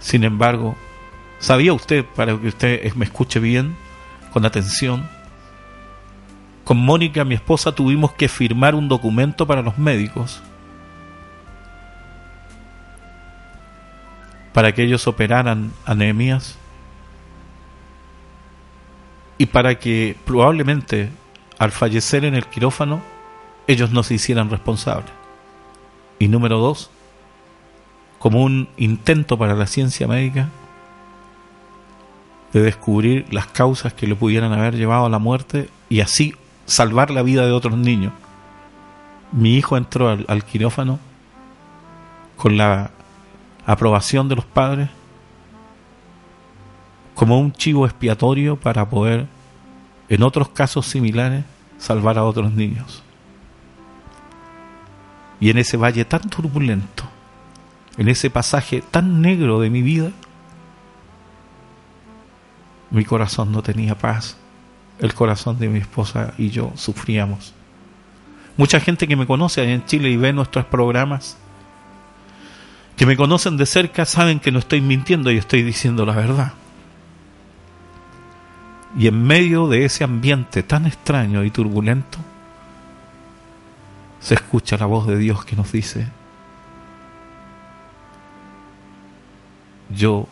Sin 0.00 0.24
embargo, 0.24 0.76
¿sabía 1.40 1.72
usted, 1.72 2.04
para 2.04 2.38
que 2.38 2.48
usted 2.48 2.94
me 2.94 3.04
escuche 3.04 3.40
bien, 3.40 3.76
con 4.32 4.46
atención? 4.46 5.08
Con 6.62 6.78
Mónica, 6.78 7.24
mi 7.24 7.34
esposa, 7.34 7.74
tuvimos 7.74 8.12
que 8.12 8.28
firmar 8.28 8.76
un 8.76 8.88
documento 8.88 9.46
para 9.46 9.62
los 9.62 9.76
médicos 9.76 10.40
para 14.52 14.72
que 14.72 14.82
ellos 14.82 15.06
operaran 15.06 15.72
anemias 15.86 16.56
y 19.38 19.46
para 19.46 19.78
que 19.78 20.16
probablemente 20.24 21.10
al 21.58 21.70
fallecer 21.70 22.24
en 22.24 22.34
el 22.34 22.46
quirófano 22.46 23.00
ellos 23.66 23.90
no 23.90 24.02
se 24.02 24.14
hicieran 24.14 24.50
responsables. 24.50 25.12
Y 26.18 26.28
número 26.28 26.58
dos, 26.58 26.90
como 28.18 28.42
un 28.42 28.68
intento 28.76 29.38
para 29.38 29.54
la 29.54 29.66
ciencia 29.66 30.06
médica 30.06 30.48
de 32.52 32.62
descubrir 32.62 33.32
las 33.32 33.46
causas 33.46 33.92
que 33.92 34.06
le 34.06 34.16
pudieran 34.16 34.52
haber 34.52 34.76
llevado 34.76 35.06
a 35.06 35.10
la 35.10 35.18
muerte 35.18 35.68
y 35.88 36.00
así 36.00 36.34
salvar 36.66 37.10
la 37.10 37.22
vida 37.22 37.46
de 37.46 37.52
otros 37.52 37.76
niños. 37.76 38.12
Mi 39.32 39.56
hijo 39.56 39.76
entró 39.76 40.08
al, 40.08 40.24
al 40.28 40.44
quirófano 40.44 40.98
con 42.36 42.56
la 42.56 42.90
aprobación 43.66 44.28
de 44.28 44.36
los 44.36 44.44
padres 44.44 44.88
como 47.20 47.38
un 47.38 47.52
chivo 47.52 47.84
expiatorio 47.84 48.56
para 48.56 48.88
poder, 48.88 49.26
en 50.08 50.22
otros 50.22 50.48
casos 50.48 50.86
similares, 50.86 51.44
salvar 51.76 52.16
a 52.16 52.24
otros 52.24 52.50
niños. 52.52 53.02
Y 55.38 55.50
en 55.50 55.58
ese 55.58 55.76
valle 55.76 56.06
tan 56.06 56.22
turbulento, 56.30 57.04
en 57.98 58.08
ese 58.08 58.30
pasaje 58.30 58.82
tan 58.90 59.20
negro 59.20 59.60
de 59.60 59.68
mi 59.68 59.82
vida, 59.82 60.12
mi 62.90 63.04
corazón 63.04 63.52
no 63.52 63.62
tenía 63.62 63.96
paz. 63.96 64.36
El 64.98 65.14
corazón 65.14 65.58
de 65.58 65.68
mi 65.68 65.78
esposa 65.78 66.34
y 66.36 66.50
yo 66.50 66.72
sufríamos. 66.74 67.54
Mucha 68.56 68.80
gente 68.80 69.08
que 69.08 69.16
me 69.16 69.26
conoce 69.26 69.60
allá 69.60 69.72
en 69.72 69.86
Chile 69.86 70.10
y 70.10 70.16
ve 70.16 70.32
nuestros 70.32 70.66
programas, 70.66 71.38
que 72.96 73.06
me 73.06 73.16
conocen 73.16 73.56
de 73.56 73.64
cerca, 73.64 74.04
saben 74.04 74.40
que 74.40 74.52
no 74.52 74.58
estoy 74.58 74.82
mintiendo 74.82 75.30
y 75.30 75.38
estoy 75.38 75.62
diciendo 75.62 76.04
la 76.04 76.14
verdad. 76.14 76.52
Y 78.98 79.06
en 79.06 79.22
medio 79.22 79.68
de 79.68 79.84
ese 79.86 80.04
ambiente 80.04 80.62
tan 80.62 80.84
extraño 80.84 81.44
y 81.44 81.50
turbulento, 81.50 82.18
se 84.20 84.34
escucha 84.34 84.76
la 84.76 84.86
voz 84.86 85.06
de 85.06 85.16
Dios 85.16 85.44
que 85.46 85.56
nos 85.56 85.72
dice, 85.72 86.08
yo 89.88 90.28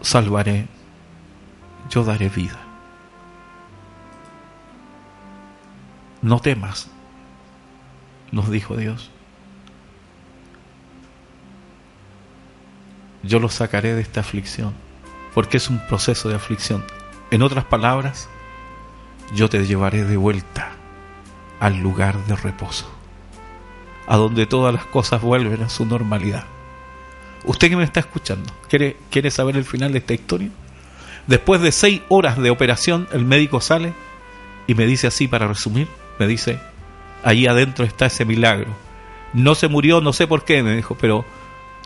salvaré, 0.00 0.66
yo 1.90 2.04
daré 2.04 2.28
vida. 2.28 2.58
No 6.22 6.40
temas, 6.40 6.88
nos 8.32 8.50
dijo 8.50 8.76
Dios. 8.76 9.10
Yo 13.22 13.40
lo 13.40 13.48
sacaré 13.48 13.94
de 13.94 14.02
esta 14.02 14.20
aflicción, 14.20 14.74
porque 15.34 15.56
es 15.56 15.68
un 15.70 15.78
proceso 15.86 16.28
de 16.28 16.36
aflicción. 16.36 16.84
En 17.30 17.42
otras 17.42 17.64
palabras, 17.64 18.28
yo 19.34 19.48
te 19.48 19.66
llevaré 19.66 20.04
de 20.04 20.16
vuelta 20.16 20.72
al 21.60 21.78
lugar 21.78 22.16
de 22.26 22.36
reposo, 22.36 22.90
a 24.06 24.16
donde 24.16 24.46
todas 24.46 24.72
las 24.72 24.86
cosas 24.86 25.20
vuelven 25.20 25.62
a 25.62 25.68
su 25.68 25.84
normalidad. 25.84 26.44
Usted 27.48 27.70
que 27.70 27.76
me 27.76 27.84
está 27.84 28.00
escuchando, 28.00 28.52
¿quiere, 28.68 28.98
¿quiere 29.10 29.30
saber 29.30 29.56
el 29.56 29.64
final 29.64 29.90
de 29.90 30.00
esta 30.00 30.12
historia? 30.12 30.50
Después 31.26 31.62
de 31.62 31.72
seis 31.72 32.02
horas 32.10 32.36
de 32.36 32.50
operación, 32.50 33.08
el 33.10 33.24
médico 33.24 33.62
sale 33.62 33.94
y 34.66 34.74
me 34.74 34.84
dice 34.84 35.06
así 35.06 35.28
para 35.28 35.48
resumir, 35.48 35.88
me 36.18 36.26
dice, 36.26 36.60
ahí 37.24 37.46
adentro 37.46 37.86
está 37.86 38.04
ese 38.04 38.26
milagro. 38.26 38.76
No 39.32 39.54
se 39.54 39.68
murió, 39.68 40.02
no 40.02 40.12
sé 40.12 40.26
por 40.26 40.44
qué, 40.44 40.62
me 40.62 40.76
dijo, 40.76 40.98
pero 41.00 41.24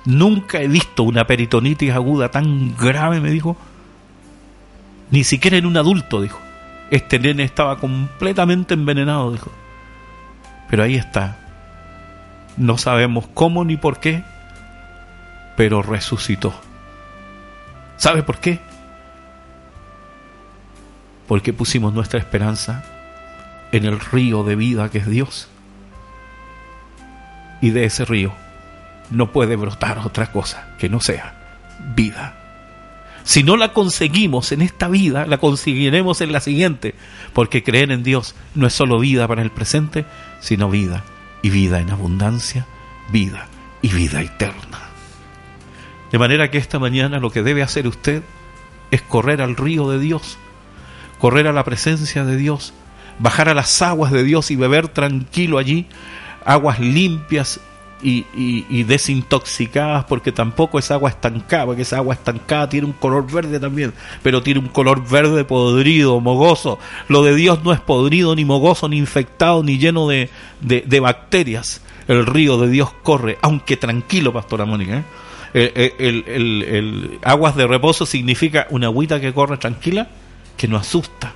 nunca 0.05 0.61
he 0.61 0.67
visto 0.67 1.05
una 1.05 1.29
peritonitis 1.29 1.93
aguda 1.93 2.33
tan 2.33 2.77
grave, 2.77 3.21
me 3.21 3.31
dijo. 3.31 3.57
Ni 5.13 5.23
siquiera 5.23 5.59
en 5.59 5.67
un 5.67 5.77
adulto, 5.77 6.21
dijo. 6.21 6.41
Este 6.91 7.21
nene 7.21 7.45
estaba 7.45 7.79
completamente 7.79 8.75
envenenado, 8.75 9.31
dijo. 9.31 9.53
Pero 10.69 10.83
ahí 10.83 10.97
está. 10.97 11.39
No 12.57 12.79
sabemos 12.79 13.29
cómo 13.33 13.65
ni 13.65 13.77
por 13.77 14.01
qué, 14.01 14.25
pero 15.63 15.81
resucitó. 15.81 16.53
¿Sabe 17.97 18.25
por 18.25 18.41
qué? 18.41 18.59
Porque 21.29 21.53
pusimos 21.53 21.95
nuestra 21.95 22.19
esperanza 22.19 22.85
en 23.71 23.85
el 23.85 24.01
río 24.01 24.43
de 24.43 24.57
vida 24.57 24.91
que 24.91 24.99
es 24.99 25.07
Dios. 25.07 25.47
Y 27.61 27.71
de 27.71 27.85
ese 27.85 28.05
río 28.05 28.33
no 29.11 29.31
puede 29.31 29.55
brotar 29.55 30.01
otra 30.01 30.33
cosa 30.33 30.75
que 30.81 30.89
no 30.89 30.99
sea 30.99 31.33
vida. 31.95 32.35
Si 33.23 33.45
no 33.45 33.57
la 33.57 33.73
conseguimos 33.73 34.51
en 34.51 34.63
esta 34.63 34.89
vida, 34.89 35.27
la 35.27 35.39
conseguiremos 35.39 36.23
en 36.23 36.33
la 36.33 36.41
siguiente, 36.41 36.97
porque 37.33 37.63
creer 37.63 37.93
en 37.93 38.03
Dios 38.03 38.35
no 38.57 38.67
es 38.67 38.73
solo 38.73 38.99
vida 38.99 39.29
para 39.29 39.43
el 39.43 39.53
presente, 39.53 40.07
sino 40.41 40.69
vida 40.69 41.05
y 41.41 41.51
vida 41.51 41.79
en 41.79 41.91
abundancia, 41.91 42.67
vida 43.13 43.47
y 43.81 43.93
vida 43.93 44.23
eterna. 44.23 44.72
De 46.13 46.19
manera 46.19 46.51
que 46.51 46.59
esta 46.59 46.79
mañana 46.79 47.19
lo 47.19 47.31
que 47.31 47.43
debe 47.43 47.63
hacer 47.63 47.89
usted 47.89 48.23
es 48.91 49.01
correr 49.01 49.41
al 49.41 49.57
río 49.57 49.89
de 49.91 49.99
Dios, 49.99 50.37
correr 51.19 51.47
a 51.47 51.53
la 51.53 51.65
presencia 51.65 52.25
de 52.25 52.37
Dios, 52.37 52.75
bajar 53.19 53.49
a 53.49 53.55
las 53.55 53.81
aguas 53.81 54.13
de 54.13 54.23
Dios 54.23 54.51
y 54.51 54.57
beber 54.57 54.89
tranquilo 54.89 55.57
allí, 55.57 55.87
aguas 56.45 56.79
limpias 56.81 57.61
y, 58.03 58.83
desintoxicadas, 58.83 60.05
porque 60.05 60.33
tampoco 60.33 60.79
es 60.79 60.91
agua 60.91 61.09
estancada, 61.09 61.67
porque 61.67 61.83
esa 61.83 61.99
agua 61.99 62.15
estancada 62.15 62.69
tiene 62.69 62.89
un 62.89 62.93
color 62.93 63.31
verde 63.31 63.59
también, 63.59 63.95
pero 64.23 64.43
tiene 64.43 64.61
un 64.61 64.69
color 64.69 65.09
verde 65.09 65.45
podrido, 65.45 66.21
mogoso. 66.21 66.79
Lo 67.09 67.23
de 67.23 67.35
Dios 67.35 67.63
no 67.65 67.73
es 67.73 67.81
podrido, 67.81 68.35
ni 68.35 68.45
mogoso, 68.45 68.89
ni 68.89 68.99
infectado, 68.99 69.63
ni 69.63 69.79
lleno 69.79 70.09
de, 70.09 70.29
de, 70.61 70.83
de 70.87 71.01
bacterias. 71.01 71.81
El 72.09 72.27
río 72.27 72.59
de 72.59 72.69
Dios 72.69 72.93
corre, 73.03 73.39
aunque 73.41 73.77
tranquilo, 73.77 74.33
Pastora 74.33 74.65
Mónica. 74.65 74.99
¿eh? 74.99 75.05
El, 75.55 75.93
el, 75.99 76.63
el, 76.63 77.19
aguas 77.23 77.57
de 77.57 77.67
reposo 77.67 78.07
significa 78.07 78.67
una 78.71 78.87
agüita 78.87 79.21
que 79.21 79.35
corre 79.35 79.59
tranquila, 79.59 80.09
que 80.57 80.69
no 80.69 80.77
asusta. 80.77 81.35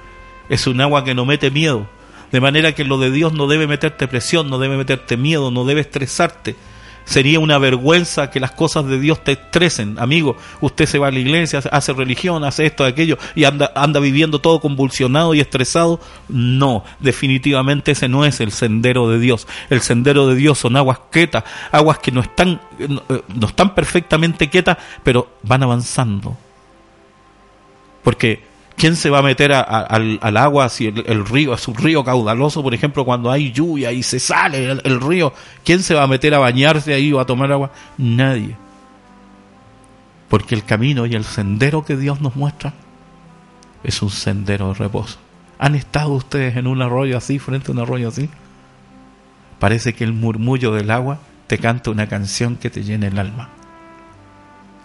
Es 0.48 0.66
un 0.66 0.80
agua 0.80 1.04
que 1.04 1.14
no 1.14 1.26
mete 1.26 1.50
miedo. 1.50 1.86
De 2.32 2.40
manera 2.40 2.72
que 2.72 2.84
lo 2.84 2.98
de 2.98 3.10
Dios 3.10 3.32
no 3.32 3.46
debe 3.46 3.66
meterte 3.66 4.08
presión, 4.08 4.48
no 4.48 4.58
debe 4.58 4.76
meterte 4.76 5.16
miedo, 5.16 5.50
no 5.50 5.64
debe 5.64 5.82
estresarte. 5.82 6.56
Sería 7.06 7.38
una 7.38 7.58
vergüenza 7.58 8.30
que 8.32 8.40
las 8.40 8.50
cosas 8.50 8.84
de 8.86 8.98
Dios 8.98 9.22
te 9.22 9.32
estresen. 9.32 9.96
Amigo, 10.00 10.36
usted 10.60 10.86
se 10.86 10.98
va 10.98 11.06
a 11.06 11.10
la 11.12 11.20
iglesia, 11.20 11.60
hace 11.70 11.92
religión, 11.92 12.42
hace 12.42 12.66
esto, 12.66 12.84
aquello 12.84 13.16
y 13.36 13.44
anda, 13.44 13.70
anda 13.76 14.00
viviendo 14.00 14.40
todo 14.40 14.60
convulsionado 14.60 15.32
y 15.32 15.40
estresado. 15.40 16.00
No, 16.28 16.84
definitivamente 16.98 17.92
ese 17.92 18.08
no 18.08 18.24
es 18.24 18.40
el 18.40 18.50
sendero 18.50 19.08
de 19.08 19.20
Dios. 19.20 19.46
El 19.70 19.82
sendero 19.82 20.26
de 20.26 20.34
Dios 20.34 20.58
son 20.58 20.76
aguas 20.76 20.98
quietas, 21.12 21.44
aguas 21.70 22.00
que 22.00 22.10
no 22.10 22.20
están, 22.20 22.60
no 22.78 23.46
están 23.46 23.72
perfectamente 23.76 24.50
quietas, 24.50 24.76
pero 25.04 25.30
van 25.44 25.62
avanzando. 25.62 26.36
Porque 28.02 28.42
¿Quién 28.76 28.94
se 28.94 29.08
va 29.08 29.20
a 29.20 29.22
meter 29.22 29.52
al, 29.54 30.36
agua 30.36 30.68
si 30.68 30.86
el, 30.86 31.24
río 31.24 31.54
es 31.54 31.66
un 31.66 31.76
río 31.76 32.04
caudaloso, 32.04 32.62
por 32.62 32.74
ejemplo, 32.74 33.06
cuando 33.06 33.30
hay 33.30 33.50
lluvia 33.50 33.90
y 33.90 34.02
se 34.02 34.20
sale 34.20 34.70
el, 34.70 34.82
el, 34.84 35.00
río? 35.00 35.32
¿Quién 35.64 35.82
se 35.82 35.94
va 35.94 36.02
a 36.02 36.06
meter 36.06 36.34
a 36.34 36.38
bañarse 36.38 36.92
ahí 36.92 37.10
o 37.12 37.18
a 37.18 37.24
tomar 37.24 37.50
agua? 37.50 37.72
Nadie. 37.96 38.54
Porque 40.28 40.54
el 40.54 40.64
camino 40.64 41.06
y 41.06 41.14
el 41.14 41.24
sendero 41.24 41.84
que 41.84 41.96
Dios 41.96 42.20
nos 42.20 42.36
muestra 42.36 42.74
es 43.82 44.02
un 44.02 44.10
sendero 44.10 44.68
de 44.68 44.74
reposo. 44.74 45.18
¿Han 45.58 45.74
estado 45.74 46.12
ustedes 46.12 46.56
en 46.56 46.66
un 46.66 46.82
arroyo 46.82 47.16
así, 47.16 47.38
frente 47.38 47.70
a 47.70 47.74
un 47.74 47.80
arroyo 47.80 48.08
así? 48.08 48.28
Parece 49.58 49.94
que 49.94 50.04
el 50.04 50.12
murmullo 50.12 50.74
del 50.74 50.90
agua 50.90 51.20
te 51.46 51.58
canta 51.58 51.90
una 51.90 52.08
canción 52.08 52.56
que 52.56 52.68
te 52.68 52.82
llene 52.82 53.06
el 53.06 53.18
alma. 53.18 53.48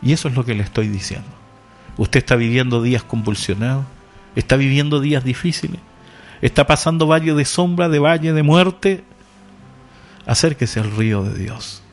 Y 0.02 0.14
eso 0.14 0.30
es 0.30 0.36
lo 0.36 0.46
que 0.46 0.54
le 0.54 0.64
estoy 0.64 0.88
diciendo. 0.88 1.41
Usted 2.02 2.18
está 2.18 2.36
viviendo 2.36 2.82
días 2.82 3.04
convulsionados, 3.04 3.86
está 4.36 4.56
viviendo 4.56 5.02
días 5.02 5.24
difíciles, 5.24 5.80
está 6.42 6.66
pasando 6.66 7.06
valle 7.06 7.36
de 7.36 7.46
sombra, 7.46 7.90
de 7.90 8.00
valle 8.00 8.34
de 8.34 8.42
muerte. 8.42 9.04
Acérquese 10.26 10.80
al 10.80 10.90
río 10.90 11.22
de 11.22 11.38
Dios, 11.38 11.84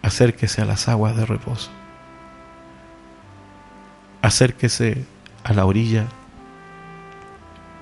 acérquese 0.00 0.62
a 0.62 0.64
las 0.64 0.88
aguas 0.88 1.14
de 1.14 1.26
reposo, 1.26 1.68
acérquese 4.22 5.04
a 5.42 5.52
la 5.52 5.66
orilla, 5.66 6.06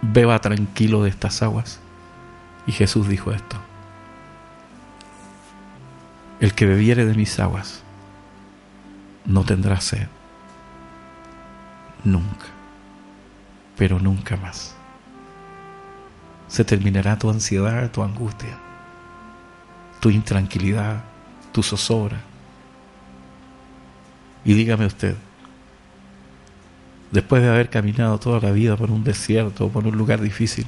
beba 0.01 0.41
tranquilo 0.41 1.05
de 1.05 1.11
estas 1.11 1.43
aguas. 1.45 1.79
Y 2.67 2.73
Jesús 2.73 3.07
dijo 3.07 3.31
esto, 3.31 3.57
el 6.41 6.55
que 6.55 6.67
bebiere 6.67 7.07
de 7.07 7.15
mis 7.15 7.39
aguas 7.39 7.85
no 9.27 9.45
tendrá 9.45 9.81
sed, 9.81 10.09
nunca, 12.05 12.47
pero 13.77 13.99
nunca 13.99 14.37
más. 14.37 14.75
Se 16.49 16.65
terminará 16.65 17.19
tu 17.19 17.31
ansiedad, 17.31 17.91
tu 17.91 18.03
angustia, 18.03 18.59
tu 20.01 20.11
intranquilidad, 20.11 21.03
tu 21.53 21.63
zozobra. 21.63 22.21
Y 24.45 24.55
dígame 24.55 24.87
usted, 24.87 25.17
después 27.11 27.43
de 27.43 27.49
haber 27.49 27.71
caminado 27.71 28.19
toda 28.19 28.41
la 28.41 28.51
vida 28.51 28.77
por 28.77 28.91
un 28.91 29.05
desierto 29.05 29.67
o 29.67 29.69
por 29.69 29.87
un 29.87 29.97
lugar 29.97 30.21
difícil, 30.21 30.67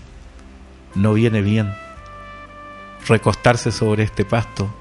no 0.94 1.14
viene 1.14 1.42
bien 1.42 1.74
recostarse 3.06 3.72
sobre 3.72 4.04
este 4.04 4.24
pasto 4.24 4.72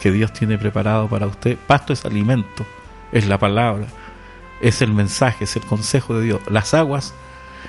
que 0.00 0.10
Dios 0.10 0.32
tiene 0.32 0.58
preparado 0.58 1.08
para 1.08 1.26
usted. 1.26 1.56
Pasto 1.66 1.92
es 1.92 2.04
alimento, 2.04 2.66
es 3.12 3.26
la 3.26 3.38
palabra, 3.38 3.86
es 4.62 4.80
el 4.80 4.92
mensaje, 4.92 5.44
es 5.44 5.56
el 5.56 5.62
consejo 5.62 6.14
de 6.14 6.24
Dios. 6.24 6.40
Las 6.48 6.72
aguas 6.72 7.12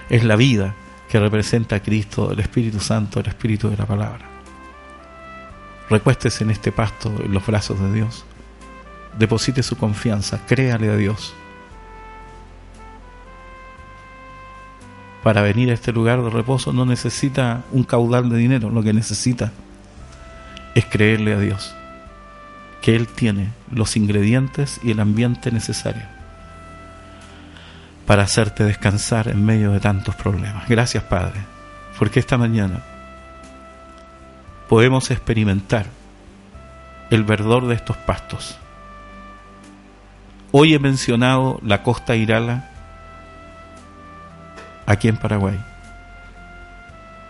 es 0.09 0.23
la 0.23 0.35
vida 0.35 0.75
que 1.09 1.19
representa 1.19 1.77
a 1.77 1.79
Cristo, 1.81 2.31
el 2.31 2.39
Espíritu 2.39 2.79
Santo, 2.79 3.19
el 3.19 3.27
Espíritu 3.27 3.69
de 3.69 3.77
la 3.77 3.85
palabra. 3.85 4.29
Recuéstese 5.89 6.43
en 6.43 6.51
este 6.51 6.71
pasto, 6.71 7.11
en 7.23 7.33
los 7.33 7.45
brazos 7.45 7.79
de 7.79 7.91
Dios. 7.91 8.25
Deposite 9.17 9.63
su 9.63 9.75
confianza, 9.75 10.45
créale 10.45 10.89
a 10.89 10.95
Dios. 10.95 11.33
Para 15.23 15.41
venir 15.41 15.71
a 15.71 15.73
este 15.73 15.91
lugar 15.91 16.21
de 16.21 16.29
reposo 16.29 16.73
no 16.73 16.85
necesita 16.85 17.63
un 17.71 17.83
caudal 17.83 18.29
de 18.29 18.37
dinero, 18.37 18.69
lo 18.69 18.83
que 18.83 18.93
necesita 18.93 19.51
es 20.75 20.85
creerle 20.85 21.33
a 21.33 21.39
Dios, 21.39 21.73
que 22.81 22.95
Él 22.95 23.07
tiene 23.07 23.51
los 23.71 23.95
ingredientes 23.95 24.79
y 24.83 24.91
el 24.91 24.99
ambiente 24.99 25.51
necesario 25.51 26.12
para 28.05 28.23
hacerte 28.23 28.63
descansar 28.63 29.27
en 29.27 29.45
medio 29.45 29.71
de 29.71 29.79
tantos 29.79 30.15
problemas. 30.15 30.67
Gracias 30.67 31.03
Padre, 31.03 31.41
porque 31.97 32.19
esta 32.19 32.37
mañana 32.37 32.81
podemos 34.67 35.11
experimentar 35.11 35.85
el 37.09 37.23
verdor 37.23 37.67
de 37.67 37.75
estos 37.75 37.97
pastos. 37.97 38.57
Hoy 40.51 40.73
he 40.73 40.79
mencionado 40.79 41.59
la 41.63 41.83
costa 41.83 42.15
Irala 42.15 42.69
aquí 44.85 45.07
en 45.07 45.17
Paraguay, 45.17 45.59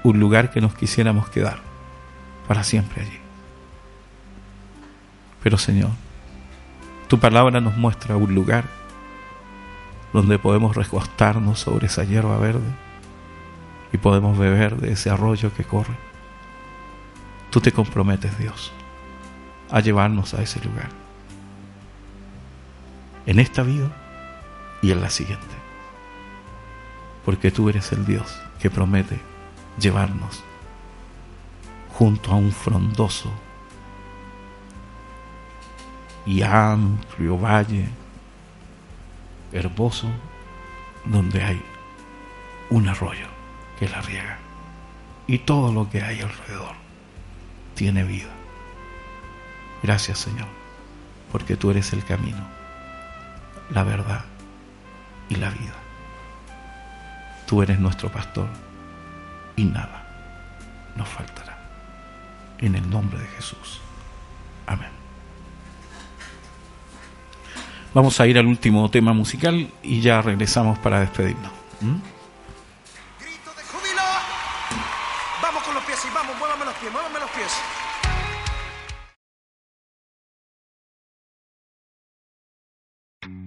un 0.03 0.19
lugar 0.19 0.51
que 0.51 0.61
nos 0.61 0.73
quisiéramos 0.73 1.29
quedar 1.29 1.59
para 2.47 2.63
siempre 2.63 3.01
allí. 3.01 3.19
Pero 5.41 5.57
Señor, 5.57 5.91
tu 7.07 7.19
palabra 7.19 7.61
nos 7.61 7.77
muestra 7.77 8.17
un 8.17 8.33
lugar 8.33 8.65
donde 10.13 10.37
podemos 10.39 10.75
recostarnos 10.75 11.59
sobre 11.59 11.87
esa 11.87 12.03
hierba 12.03 12.37
verde 12.37 12.71
y 13.91 13.97
podemos 13.97 14.37
beber 14.37 14.77
de 14.77 14.91
ese 14.93 15.09
arroyo 15.09 15.53
que 15.53 15.63
corre. 15.63 15.95
Tú 17.49 17.59
te 17.59 17.71
comprometes, 17.71 18.37
Dios, 18.37 18.71
a 19.69 19.79
llevarnos 19.79 20.33
a 20.33 20.41
ese 20.41 20.63
lugar. 20.63 20.89
En 23.25 23.39
esta 23.39 23.63
vida 23.63 23.91
y 24.81 24.91
en 24.91 25.01
la 25.01 25.09
siguiente. 25.09 25.55
Porque 27.25 27.51
tú 27.51 27.69
eres 27.69 27.91
el 27.91 28.05
Dios 28.05 28.39
que 28.59 28.69
promete 28.69 29.19
llevarnos 29.79 30.43
junto 31.97 32.31
a 32.31 32.35
un 32.35 32.51
frondoso 32.51 33.31
y 36.25 36.41
amplio 36.41 37.37
valle 37.37 37.87
hermoso 39.53 40.09
donde 41.05 41.43
hay 41.43 41.61
un 42.69 42.87
arroyo 42.87 43.27
que 43.79 43.87
la 43.87 44.01
riega 44.01 44.37
y 45.27 45.39
todo 45.39 45.71
lo 45.71 45.89
que 45.89 46.01
hay 46.01 46.21
alrededor 46.21 46.75
tiene 47.75 48.03
vida. 48.03 48.31
Gracias 49.81 50.19
Señor, 50.19 50.47
porque 51.31 51.55
tú 51.55 51.71
eres 51.71 51.93
el 51.93 52.03
camino, 52.03 52.45
la 53.69 53.83
verdad 53.83 54.25
y 55.29 55.35
la 55.35 55.49
vida. 55.49 55.75
Tú 57.47 57.61
eres 57.61 57.79
nuestro 57.79 58.09
pastor 58.09 58.47
y 59.55 59.65
nada 59.65 60.07
nos 60.95 61.07
faltará. 61.07 61.57
En 62.59 62.75
el 62.75 62.89
nombre 62.89 63.19
de 63.19 63.27
Jesús. 63.27 63.81
Amén. 64.65 65.02
Vamos 67.93 68.19
a 68.19 68.27
ir 68.27 68.37
al 68.39 68.47
último 68.47 68.89
tema 68.89 69.13
musical 69.13 69.67
y 69.83 70.01
ya 70.01 70.21
regresamos 70.21 70.79
para 70.79 70.99
despedirnos. 70.99 71.51
¿Mm? 71.81 72.22